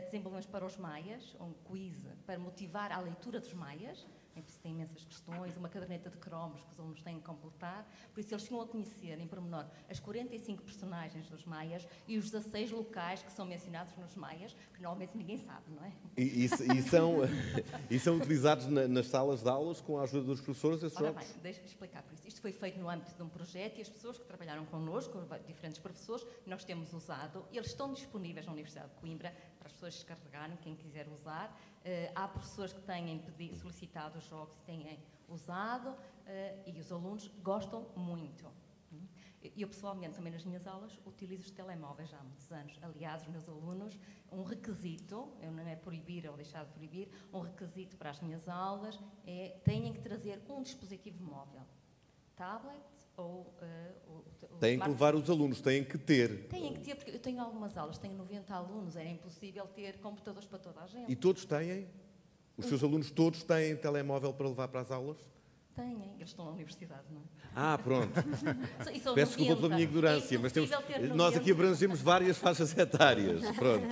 desenvolvemos 0.05 0.47
para 0.47 0.65
os 0.65 0.77
maias 0.77 1.35
um 1.41 1.53
quiz 1.65 1.97
para 2.25 2.39
motivar 2.39 2.93
a 2.93 3.01
leitura 3.01 3.41
dos 3.41 3.53
maias, 3.53 4.07
em 4.37 4.43
que 4.43 4.53
tem 4.59 4.73
imensas 4.73 5.05
questões, 5.05 5.57
uma 5.57 5.69
caderneta 5.69 6.11
de 6.11 6.17
cromos 6.17 6.63
que 6.63 6.73
os 6.73 6.79
alunos 6.79 7.03
têm 7.03 7.17
que 7.17 7.25
completar. 7.25 7.87
Por 8.13 8.21
isso, 8.21 8.33
eles 8.33 8.45
chegam 8.45 8.61
a 8.61 8.67
conhecer, 8.67 9.19
em 9.21 9.27
pormenor, 9.27 9.67
as 9.89 10.01
45 10.01 10.63
personagens 10.63 11.29
dos 11.29 11.45
Maias 11.45 11.87
e 12.07 12.19
os 12.19 12.31
16 12.31 12.71
locais 12.71 13.23
que 13.23 13.33
são 13.33 13.45
mencionados 13.45 13.97
nos 13.97 14.15
Maias, 14.15 14.55
que 14.75 14.83
normalmente 14.83 15.17
ninguém 15.17 15.39
sabe, 15.39 15.71
não 15.71 15.85
é? 15.85 15.93
E, 16.17 16.23
e, 16.23 16.45
e 16.45 16.83
são, 16.83 17.17
e 17.91 17.99
são 17.99 18.17
utilizados 18.17 18.67
na, 18.67 18.89
nas 18.89 19.07
salas 19.07 19.43
de 19.43 19.49
aulas 19.49 19.81
com 19.81 19.99
a 19.99 20.03
ajuda 20.03 20.27
dos 20.27 20.41
professores 20.41 20.83
esses 20.83 20.97
Ora 20.99 21.09
jogos? 21.09 21.29
bem, 21.29 21.43
deixa-me 21.43 21.67
explicar 21.67 22.03
por 22.03 22.15
isso. 22.15 22.27
Isto 22.27 22.41
foi 22.41 22.53
feito 22.53 22.79
no 22.79 22.89
âmbito 22.89 23.15
de 23.15 23.23
um 23.23 23.29
projeto 23.29 23.79
e 23.79 23.83
as 23.83 23.89
pessoas 23.89 24.19
que 24.19 24.25
trabalharam 24.25 24.65
connosco, 24.67 25.19
diferentes 25.47 25.79
professores, 25.79 26.27
nós 26.47 26.65
temos 26.65 26.93
usado, 26.93 27.45
eles 27.53 27.69
estão 27.69 27.93
disponíveis 27.93 28.47
na 28.47 28.53
Universidade 28.53 28.91
de 28.91 28.97
Coimbra 28.97 29.35
para 29.59 29.69
as 29.69 29.73
pessoas 29.73 29.95
descarregarem, 29.95 30.57
quem 30.57 30.75
quiser 30.75 31.09
usar. 31.09 31.57
Uh, 31.83 32.13
há 32.15 32.29
professores 32.29 32.73
que 32.73 32.81
têm 32.83 33.19
pedido, 33.19 33.57
solicitado 33.57 34.19
os 34.19 34.25
jogos 34.25 34.55
e 34.57 34.61
têm 34.61 35.01
usado 35.29 35.91
uh, 35.91 35.97
e 36.65 36.79
os 36.81 36.93
alunos 36.93 37.29
gostam 37.43 37.89
muito. 37.97 38.47
Eu, 39.57 39.67
pessoalmente, 39.67 40.15
também 40.15 40.33
nas 40.33 40.45
minhas 40.45 40.67
aulas, 40.69 40.97
utilizo 41.05 41.43
os 41.43 41.51
telemóveis 41.51 42.09
já 42.09 42.19
há 42.19 42.23
muitos 42.23 42.51
anos. 42.53 42.79
Aliás, 42.81 43.23
os 43.23 43.29
meus 43.29 43.49
alunos, 43.49 43.99
um 44.31 44.45
requisito, 44.45 45.29
eu 45.41 45.51
não 45.51 45.67
é 45.67 45.75
proibir 45.75 46.29
ou 46.31 46.37
deixar 46.37 46.65
de 46.65 46.71
proibir, 46.71 47.09
um 47.33 47.41
requisito 47.41 47.97
para 47.97 48.11
as 48.11 48.21
minhas 48.21 48.49
aulas 48.49 49.01
é 49.27 49.61
têm 49.65 49.93
que 49.93 50.01
trazer 50.01 50.41
um 50.49 50.63
dispositivo 50.63 51.25
móvel. 51.25 51.63
Tablet, 52.37 53.02
ou, 53.23 53.41
uh, 53.41 54.25
o, 54.43 54.55
o 54.55 54.59
têm 54.59 54.79
que 54.79 54.89
levar 54.89 55.15
os 55.15 55.29
alunos, 55.31 55.61
têm 55.61 55.85
que 55.85 55.99
ter. 55.99 56.49
Têm 56.49 56.75
que 56.75 56.81
ter, 56.81 56.95
porque 56.97 57.11
eu 57.11 57.19
tenho 57.19 57.41
algumas 57.41 57.77
aulas, 57.77 57.99
tenho 57.99 58.15
90 58.15 58.55
alunos, 58.55 58.97
era 58.97 59.09
impossível 59.09 59.67
ter 59.67 59.99
computadores 59.99 60.49
para 60.49 60.59
toda 60.59 60.81
a 60.81 60.87
gente. 60.87 61.11
E 61.11 61.17
todos 61.17 61.45
têm? 61.45 61.89
Os 62.57 62.67
seus 62.67 62.83
alunos 62.83 63.11
todos 63.11 63.43
têm 63.43 63.77
telemóvel 63.77 64.33
para 64.33 64.49
levar 64.49 64.69
para 64.69 64.81
as 64.81 64.91
aulas? 64.91 65.17
Têm, 65.75 66.13
eles 66.17 66.29
estão 66.29 66.45
na 66.45 66.51
universidade, 66.51 67.05
não 67.11 67.23
é? 67.23 67.25
Ah, 67.55 67.79
pronto. 67.83 68.13
Peço 69.15 69.37
desculpa 69.37 69.57
pela 69.57 69.69
minha 69.71 69.83
ignorância, 69.83 70.37
é 70.37 70.39
mas 70.39 70.53
temos, 70.53 70.71
nós 71.15 71.35
aqui 71.35 71.51
abrangemos 71.51 72.01
várias 72.01 72.37
faixas 72.37 72.77
etárias. 72.77 73.41
Pronto. 73.57 73.87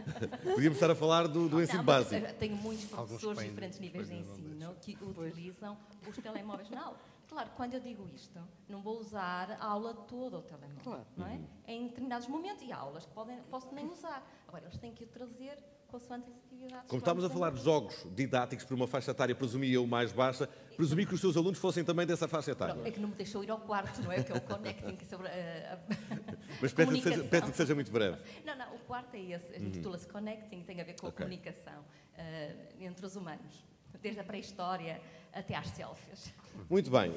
Podíamos 0.42 0.76
estar 0.76 0.90
a 0.90 0.94
falar 0.94 1.28
do, 1.28 1.46
do 1.46 1.62
ensino 1.62 1.78
não, 1.78 1.84
básico. 1.84 2.26
Tenho 2.38 2.56
muitos 2.56 2.86
professores 2.86 3.38
de 3.38 3.48
diferentes 3.48 3.78
níveis 3.78 4.08
de 4.08 4.14
ensino 4.14 4.74
que 4.80 4.96
utilizam 5.02 5.76
os 6.08 6.16
telemóveis 6.16 6.70
na 6.70 6.84
aula. 6.84 6.98
Claro, 7.28 7.50
quando 7.56 7.74
eu 7.74 7.80
digo 7.80 8.08
isto, 8.08 8.40
não 8.68 8.80
vou 8.80 8.98
usar 8.98 9.50
a 9.60 9.66
aula 9.66 9.94
toda 9.94 10.38
o 10.38 10.42
telemóvel, 10.42 10.82
claro. 10.82 11.06
não 11.16 11.26
é? 11.26 11.34
Uhum. 11.34 11.46
Em 11.66 11.88
determinados 11.88 12.28
momentos, 12.28 12.62
e 12.62 12.72
há 12.72 12.78
aulas 12.78 13.04
que 13.04 13.12
podem, 13.12 13.40
posso 13.50 13.74
nem 13.74 13.88
usar. 13.88 14.26
Agora, 14.46 14.64
eles 14.64 14.78
têm 14.78 14.92
que 14.92 15.04
o 15.04 15.06
trazer 15.08 15.58
consoante 15.86 16.30
as 16.30 16.36
atividades. 16.36 16.88
Como 16.88 16.98
estávamos 16.98 17.24
a 17.24 17.30
falar 17.30 17.50
de 17.50 17.62
jogos 17.62 18.06
didáticos 18.14 18.64
para 18.64 18.74
uma 18.74 18.86
faixa 18.86 19.10
etária, 19.10 19.34
presumia 19.34 19.74
eu 19.74 19.86
mais 19.86 20.12
baixa, 20.12 20.48
presumi 20.76 21.06
que 21.06 21.14
os 21.14 21.20
seus 21.20 21.36
alunos 21.36 21.58
fossem 21.58 21.84
também 21.84 22.06
dessa 22.06 22.28
faixa 22.28 22.52
etária. 22.52 22.74
Não, 22.74 22.84
é 22.84 22.90
que 22.90 23.00
não 23.00 23.08
me 23.08 23.14
deixou 23.14 23.42
ir 23.42 23.50
ao 23.50 23.60
quarto, 23.60 24.02
não 24.02 24.12
é? 24.12 24.22
Que 24.22 24.32
é 24.32 24.36
o 24.36 24.40
connecting 24.40 24.98
sobre 25.04 25.28
a, 25.28 25.78
Mas 26.60 26.72
peço 26.72 26.92
que, 26.92 27.02
seja, 27.02 27.24
peço 27.24 27.50
que 27.50 27.56
seja 27.56 27.74
muito 27.74 27.90
breve. 27.90 28.18
Não, 28.44 28.56
não, 28.56 28.74
o 28.74 28.78
quarto 28.80 29.14
é 29.14 29.20
esse, 29.20 29.52
uhum. 29.58 29.66
intitula-se 29.66 30.06
Connecting, 30.08 30.62
tem 30.62 30.80
a 30.80 30.84
ver 30.84 30.94
com 30.94 31.06
a 31.06 31.08
okay. 31.10 31.24
comunicação 31.24 31.80
uh, 31.80 32.82
entre 32.82 33.04
os 33.04 33.16
humanos, 33.16 33.64
desde 34.02 34.20
a 34.20 34.24
pré-história 34.24 35.00
até 35.32 35.54
às 35.54 35.68
selfies. 35.68 36.32
Muito 36.68 36.90
bem. 36.90 37.10
Uh, 37.10 37.14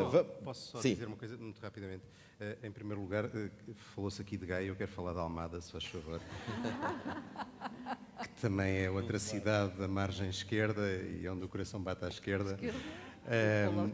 posso 0.00 0.10
só, 0.10 0.24
posso 0.24 0.70
só 0.72 0.80
dizer 0.80 1.06
uma 1.06 1.16
coisa 1.16 1.36
muito 1.36 1.60
rapidamente? 1.60 2.04
Uh, 2.40 2.66
em 2.66 2.70
primeiro 2.70 3.02
lugar, 3.02 3.26
uh, 3.26 3.50
falou-se 3.94 4.20
aqui 4.22 4.38
de 4.38 4.46
Gaia, 4.46 4.66
eu 4.66 4.74
quero 4.74 4.90
falar 4.90 5.12
de 5.12 5.18
Almada, 5.18 5.60
se 5.60 5.70
faz 5.70 5.84
favor. 5.84 6.20
que 8.22 8.40
também 8.40 8.78
é 8.78 8.90
outra 8.90 9.18
cidade 9.18 9.76
da 9.76 9.86
margem 9.86 10.30
esquerda 10.30 10.90
e 10.90 11.28
onde 11.28 11.44
o 11.44 11.48
coração 11.48 11.82
bate 11.82 12.04
à 12.04 12.08
esquerda. 12.08 12.58
Uh, 13.26 13.92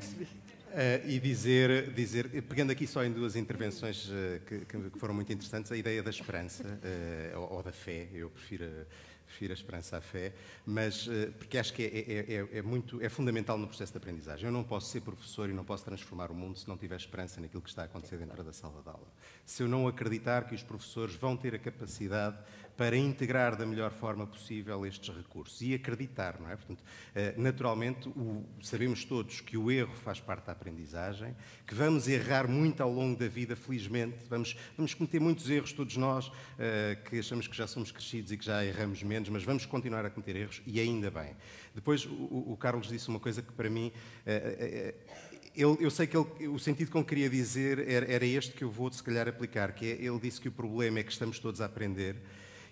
e 1.07 1.19
dizer, 1.19 1.93
dizer, 1.93 2.43
pegando 2.43 2.71
aqui 2.71 2.87
só 2.87 3.03
em 3.03 3.11
duas 3.11 3.35
intervenções 3.35 4.11
que, 4.47 4.61
que, 4.67 4.99
foram 4.99 5.15
muito 5.15 5.33
interessantes, 5.33 5.73
a 5.73 5.77
ideia 5.77 6.03
da 6.03 6.11
esperança 6.11 6.65
ou, 7.35 7.55
ou, 7.55 7.63
da 7.63 7.73
fé, 7.73 8.09
eu 8.13 8.29
prefiro 8.29 8.67
prefiro 9.27 9.53
a 9.53 9.55
esperança 9.55 9.97
à 9.97 10.01
fé, 10.01 10.33
mas 10.65 11.09
eh, 11.09 11.27
porque 11.39 11.59
acho 11.59 11.73
que 11.73 11.83
é, 11.83 11.87
é, 11.87 12.35
é, 12.35 12.59
é, 12.59 12.63
muito, 12.63 13.03
é 13.03 13.09
fundamental 13.09 13.59
no 13.59 13.67
processo 13.67 13.93
de 13.93 13.99
aprendizagem. 13.99 14.47
Eu 14.47 14.53
não 14.53 14.65
posso 14.65 14.91
ser 14.91 15.01
professor 15.01 15.51
e 15.51 15.53
não 15.53 15.65
posso 15.65 15.85
transformar 15.85 16.31
o 16.31 16.35
mundo 16.35 16.59
se 16.59 16.69
não 16.69 16.77
tiver 16.77 16.97
esperança 16.97 17.41
naquilo 17.41 17.61
que 17.61 17.69
está 17.69 17.83
a 17.83 17.85
acontecer 17.85 18.17
dentro 18.17 18.43
da 18.43 18.53
sala 18.53 18.81
de 18.83 18.89
aula. 18.89 19.07
Se 19.45 19.63
eu 19.63 19.69
não 19.69 19.87
acreditar 19.87 20.47
que 20.47 20.55
os 20.55 20.63
professores 20.63 21.15
vão 21.15 21.37
ter 21.37 21.55
a 21.55 21.59
capacidade 21.59 22.39
para 22.77 22.97
integrar 22.97 23.57
da 23.57 23.65
melhor 23.65 23.91
forma 23.91 24.27
possível 24.27 24.85
estes 24.85 25.15
recursos 25.15 25.61
e 25.63 25.75
acreditar, 25.75 26.39
não 26.39 26.51
é? 26.51 26.57
Portanto, 26.57 26.85
eh, 27.15 27.35
naturalmente, 27.37 28.09
o, 28.11 28.45
sabemos 28.63 29.05
todos 29.05 29.41
que 29.41 29.57
o 29.57 29.71
erro 29.71 29.95
faz 29.97 30.21
parte 30.21 30.47
da 30.47 30.53
aprendizagem, 30.53 31.35
que 31.67 31.75
vamos 31.75 32.07
errar 32.07 32.47
muito 32.47 32.83
ao 32.83 32.93
longo 32.93 33.19
da 33.19 33.29
vida, 33.29 33.57
felizmente, 33.57 34.19
vamos, 34.29 34.57
vamos 34.77 34.93
cometer 34.93 35.19
muitos 35.19 35.49
erros, 35.49 35.73
todos 35.73 35.97
nós, 35.97 36.31
eh, 36.59 36.99
que 37.09 37.19
achamos 37.19 37.49
que 37.49 37.57
já 37.57 37.67
somos 37.67 37.91
crescidos 37.91 38.31
e 38.31 38.37
que 38.37 38.45
já 38.45 38.63
erramos 38.63 39.03
menos, 39.03 39.16
mas 39.29 39.43
vamos 39.43 39.67
continuar 39.67 40.05
a 40.05 40.11
cometer 40.11 40.37
erros 40.37 40.63
e 40.67 40.81
ainda 40.81 41.11
bem. 41.11 41.37
Depois, 41.75 42.05
o, 42.07 42.53
o 42.53 42.57
Carlos 42.59 42.89
disse 42.89 43.09
uma 43.09 43.21
coisa 43.21 43.43
que 43.43 43.53
para 43.53 43.71
mim. 43.71 43.93
Eh, 44.27 44.95
ele, 45.57 45.77
eu 45.81 45.91
sei 45.91 46.07
que 46.07 46.15
ele, 46.15 46.49
o 46.49 46.59
sentido 46.59 46.91
que 46.91 46.99
ele 46.99 47.05
queria 47.05 47.31
dizer 47.31 47.79
era, 47.89 48.13
era, 48.13 48.27
este 48.27 48.53
que 48.53 48.63
eu 48.63 48.71
vou, 48.71 48.93
se 48.93 49.03
calhar, 49.03 49.27
aplicar, 49.27 49.73
que 49.73 49.87
é, 49.87 49.93
ele 49.93 50.19
disse 50.19 50.39
que 50.39 50.49
o 50.49 50.53
problema 50.53 50.99
é 50.99 51.03
que 51.03 51.11
estamos 51.11 51.39
todos 51.39 51.63
a 51.63 51.65
aprender 51.65 52.17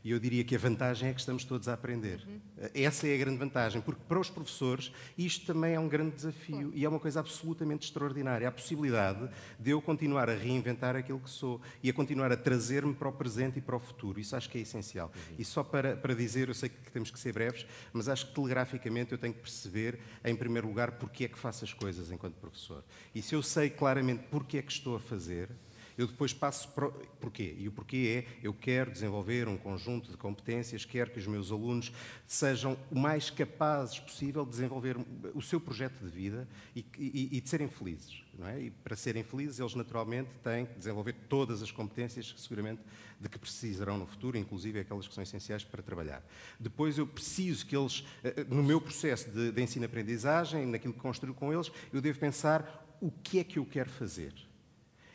e 0.05 0.11
eu 0.11 0.21
diria 0.21 0.45
que 0.45 0.55
a 0.55 0.59
vantagem 0.59 1.09
é 1.09 1.15
que 1.15 1.21
estamos 1.21 1.45
todos 1.45 1.67
a 1.67 1.73
aprender. 1.73 2.23
Uhum. 2.29 2.69
Essa 2.75 3.09
é 3.09 3.15
a 3.15 3.19
grande 3.19 3.39
vantagem, 3.39 3.81
porque 3.81 4.03
para 4.07 4.21
os 4.21 4.29
professores 4.29 4.93
isto 5.17 5.47
também 5.47 5.75
é 5.75 5.81
um 5.81 5.89
grande 5.89 6.15
desafio 6.15 6.71
e 6.75 6.85
é 6.85 6.89
uma 6.89 7.01
coisa 7.01 7.21
absolutamente 7.21 7.87
extraordinária. 7.87 8.47
A 8.47 8.53
possibilidade 8.53 9.31
de 9.59 9.71
eu 9.71 9.81
continuar 9.81 10.29
a 10.29 10.35
reinventar 10.35 10.95
aquilo 10.95 11.19
que 11.19 11.31
sou 11.31 11.59
e 11.83 11.89
a 11.89 11.93
continuar 11.93 12.31
a 12.31 12.37
trazer-me 12.37 12.93
para 12.93 13.09
o 13.09 13.13
presente 13.13 13.59
e 13.59 13.63
para 13.63 13.77
o 13.77 13.81
futuro. 13.81 14.21
Isso 14.21 14.37
acho 14.37 14.51
que 14.51 14.59
é 14.59 14.61
essencial. 14.61 15.11
Uhum. 15.15 15.37
E 15.39 15.45
só 15.45 15.65
para, 15.65 15.97
para 15.97 16.15
dizer, 16.15 16.49
eu 16.49 16.55
sei 16.55 16.69
que 16.69 16.93
temos 16.93 17.11
que 17.11 17.19
ser 17.19 17.33
breves, 17.33 17.67
mas 17.91 18.07
acho 18.07 18.27
que 18.27 18.35
telegraficamente 18.35 19.13
eu 19.13 19.19
tenho 19.19 19.33
que 19.33 19.41
perceber, 19.41 19.99
em 20.23 20.37
primeiro 20.37 20.69
lugar, 20.69 20.93
porque 20.93 21.25
é 21.25 21.29
que 21.29 21.39
faço 21.39 21.65
as 21.65 21.73
coisas 21.73 22.11
enquanto 22.11 22.35
professor. 22.35 22.85
E 23.15 23.23
se 23.23 23.35
eu 23.35 23.43
sei 23.43 23.71
claramente 23.71 24.25
porque 24.31 24.59
é 24.59 24.63
que 24.63 24.73
estou 24.73 24.97
a 24.97 25.01
fazer, 25.01 25.49
eu 25.97 26.07
depois 26.07 26.33
passo 26.33 26.69
para. 26.69 26.91
Porquê? 26.91 27.55
E 27.59 27.69
o 27.69 27.73
porquê 27.73 28.27
é: 28.27 28.39
eu 28.43 28.53
quero 28.53 28.91
desenvolver 28.91 29.49
um 29.49 29.57
conjunto 29.57 30.11
de 30.11 30.17
competências, 30.17 30.85
quero 30.85 31.11
que 31.11 31.19
os 31.19 31.27
meus 31.27 31.51
alunos 31.51 31.93
sejam 32.27 32.77
o 32.91 32.99
mais 32.99 33.31
capazes 33.31 33.99
possível 33.99 34.45
de 34.45 34.51
desenvolver 34.51 34.97
o 35.35 35.43
seu 35.43 35.61
projeto 35.61 35.99
de 36.01 36.11
vida 36.11 36.49
e, 36.75 36.85
e, 36.99 37.37
e 37.37 37.41
de 37.41 37.49
serem 37.49 37.69
felizes. 37.69 38.23
É? 38.47 38.63
E 38.63 38.71
para 38.71 38.97
serem 38.97 39.23
felizes, 39.23 39.61
eles 39.61 39.75
naturalmente 39.77 40.29
têm 40.43 40.67
que 40.67 40.75
desenvolver 40.75 41.15
todas 41.29 41.63
as 41.63 41.71
competências, 41.71 42.35
seguramente, 42.37 42.83
de 43.21 43.29
que 43.29 43.39
precisarão 43.39 43.97
no 43.97 44.07
futuro, 44.07 44.37
inclusive 44.37 44.81
aquelas 44.81 45.07
que 45.07 45.15
são 45.15 45.23
essenciais 45.23 45.63
para 45.63 45.81
trabalhar. 45.83 46.21
Depois, 46.59 46.99
eu 46.99 47.07
preciso 47.07 47.65
que 47.65 47.77
eles, 47.77 48.05
eh, 48.25 48.35
eh, 48.39 48.45
no 48.49 48.63
meu 48.63 48.81
processo 48.81 49.31
de, 49.31 49.53
de 49.53 49.63
ensino-aprendizagem, 49.63 50.67
naquilo 50.67 50.93
que 50.93 50.99
construo 50.99 51.33
com 51.33 51.53
eles, 51.53 51.71
eu 51.93 52.01
devo 52.01 52.19
pensar 52.19 52.97
o 53.01 53.11
que 53.11 53.39
é 53.39 53.45
que 53.45 53.59
eu 53.59 53.65
quero 53.65 53.91
fazer 53.91 54.35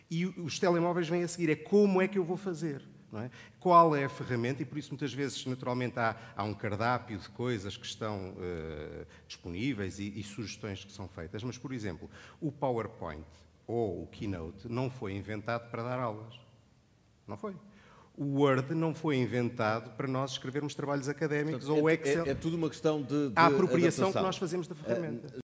e 0.09 0.25
os 0.25 0.59
telemóveis 0.59 1.07
vêm 1.07 1.23
a 1.23 1.27
seguir. 1.27 1.49
É 1.49 1.55
como 1.55 2.01
é 2.01 2.07
que 2.07 2.17
eu 2.17 2.23
vou 2.23 2.37
fazer? 2.37 2.81
É? 3.13 3.29
Qual 3.59 3.95
é 3.95 4.03
a 4.03 4.09
ferramenta? 4.09 4.61
E 4.61 4.65
por 4.65 4.77
isso, 4.77 4.89
muitas 4.91 5.11
vezes, 5.11 5.43
naturalmente, 5.45 5.97
há, 5.99 6.15
há 6.35 6.43
um 6.43 6.53
cardápio 6.53 7.17
de 7.17 7.27
coisas 7.29 7.75
que 7.75 7.85
estão 7.85 8.31
uh, 8.31 9.05
disponíveis 9.27 9.97
e, 9.99 10.19
e, 10.19 10.23
sugestões 10.23 10.85
que 10.85 10.91
são 10.91 11.07
feitas. 11.07 11.43
Mas, 11.43 11.57
por 11.57 11.73
exemplo, 11.73 12.09
o 12.39 12.51
PowerPoint 12.51 13.25
ou 13.65 14.03
o 14.03 14.07
Keynote 14.07 14.69
não 14.69 14.91
foi 14.91 15.13
inventado 15.13 15.69
para 15.71 15.81
dar 15.81 15.99
aulas. 15.99 16.39
Não 17.27 17.35
foi. 17.35 17.55
O 18.15 18.41
Word 18.41 18.75
não 18.75 18.93
foi 18.93 19.15
inventado 19.15 19.95
para 19.95 20.07
nós 20.07 20.31
escrevermos 20.31 20.75
trabalhos 20.75 21.07
académicos 21.07 21.65
Portanto, 21.65 21.81
ou 21.81 21.89
é, 21.89 21.93
Excel. 21.93 22.25
É, 22.25 22.29
é, 22.29 22.35
tudo 22.35 22.57
uma 22.57 22.69
questão 22.69 23.01
de, 23.01 23.29
de 23.29 23.33
a 23.35 23.45
apropriação 23.45 24.09
adaptação. 24.09 24.11
que 24.11 24.21
nós 24.21 24.37
fazemos 24.37 24.67
da 24.67 24.75
ferramenta. 24.75 25.27
Uh, 25.35 25.48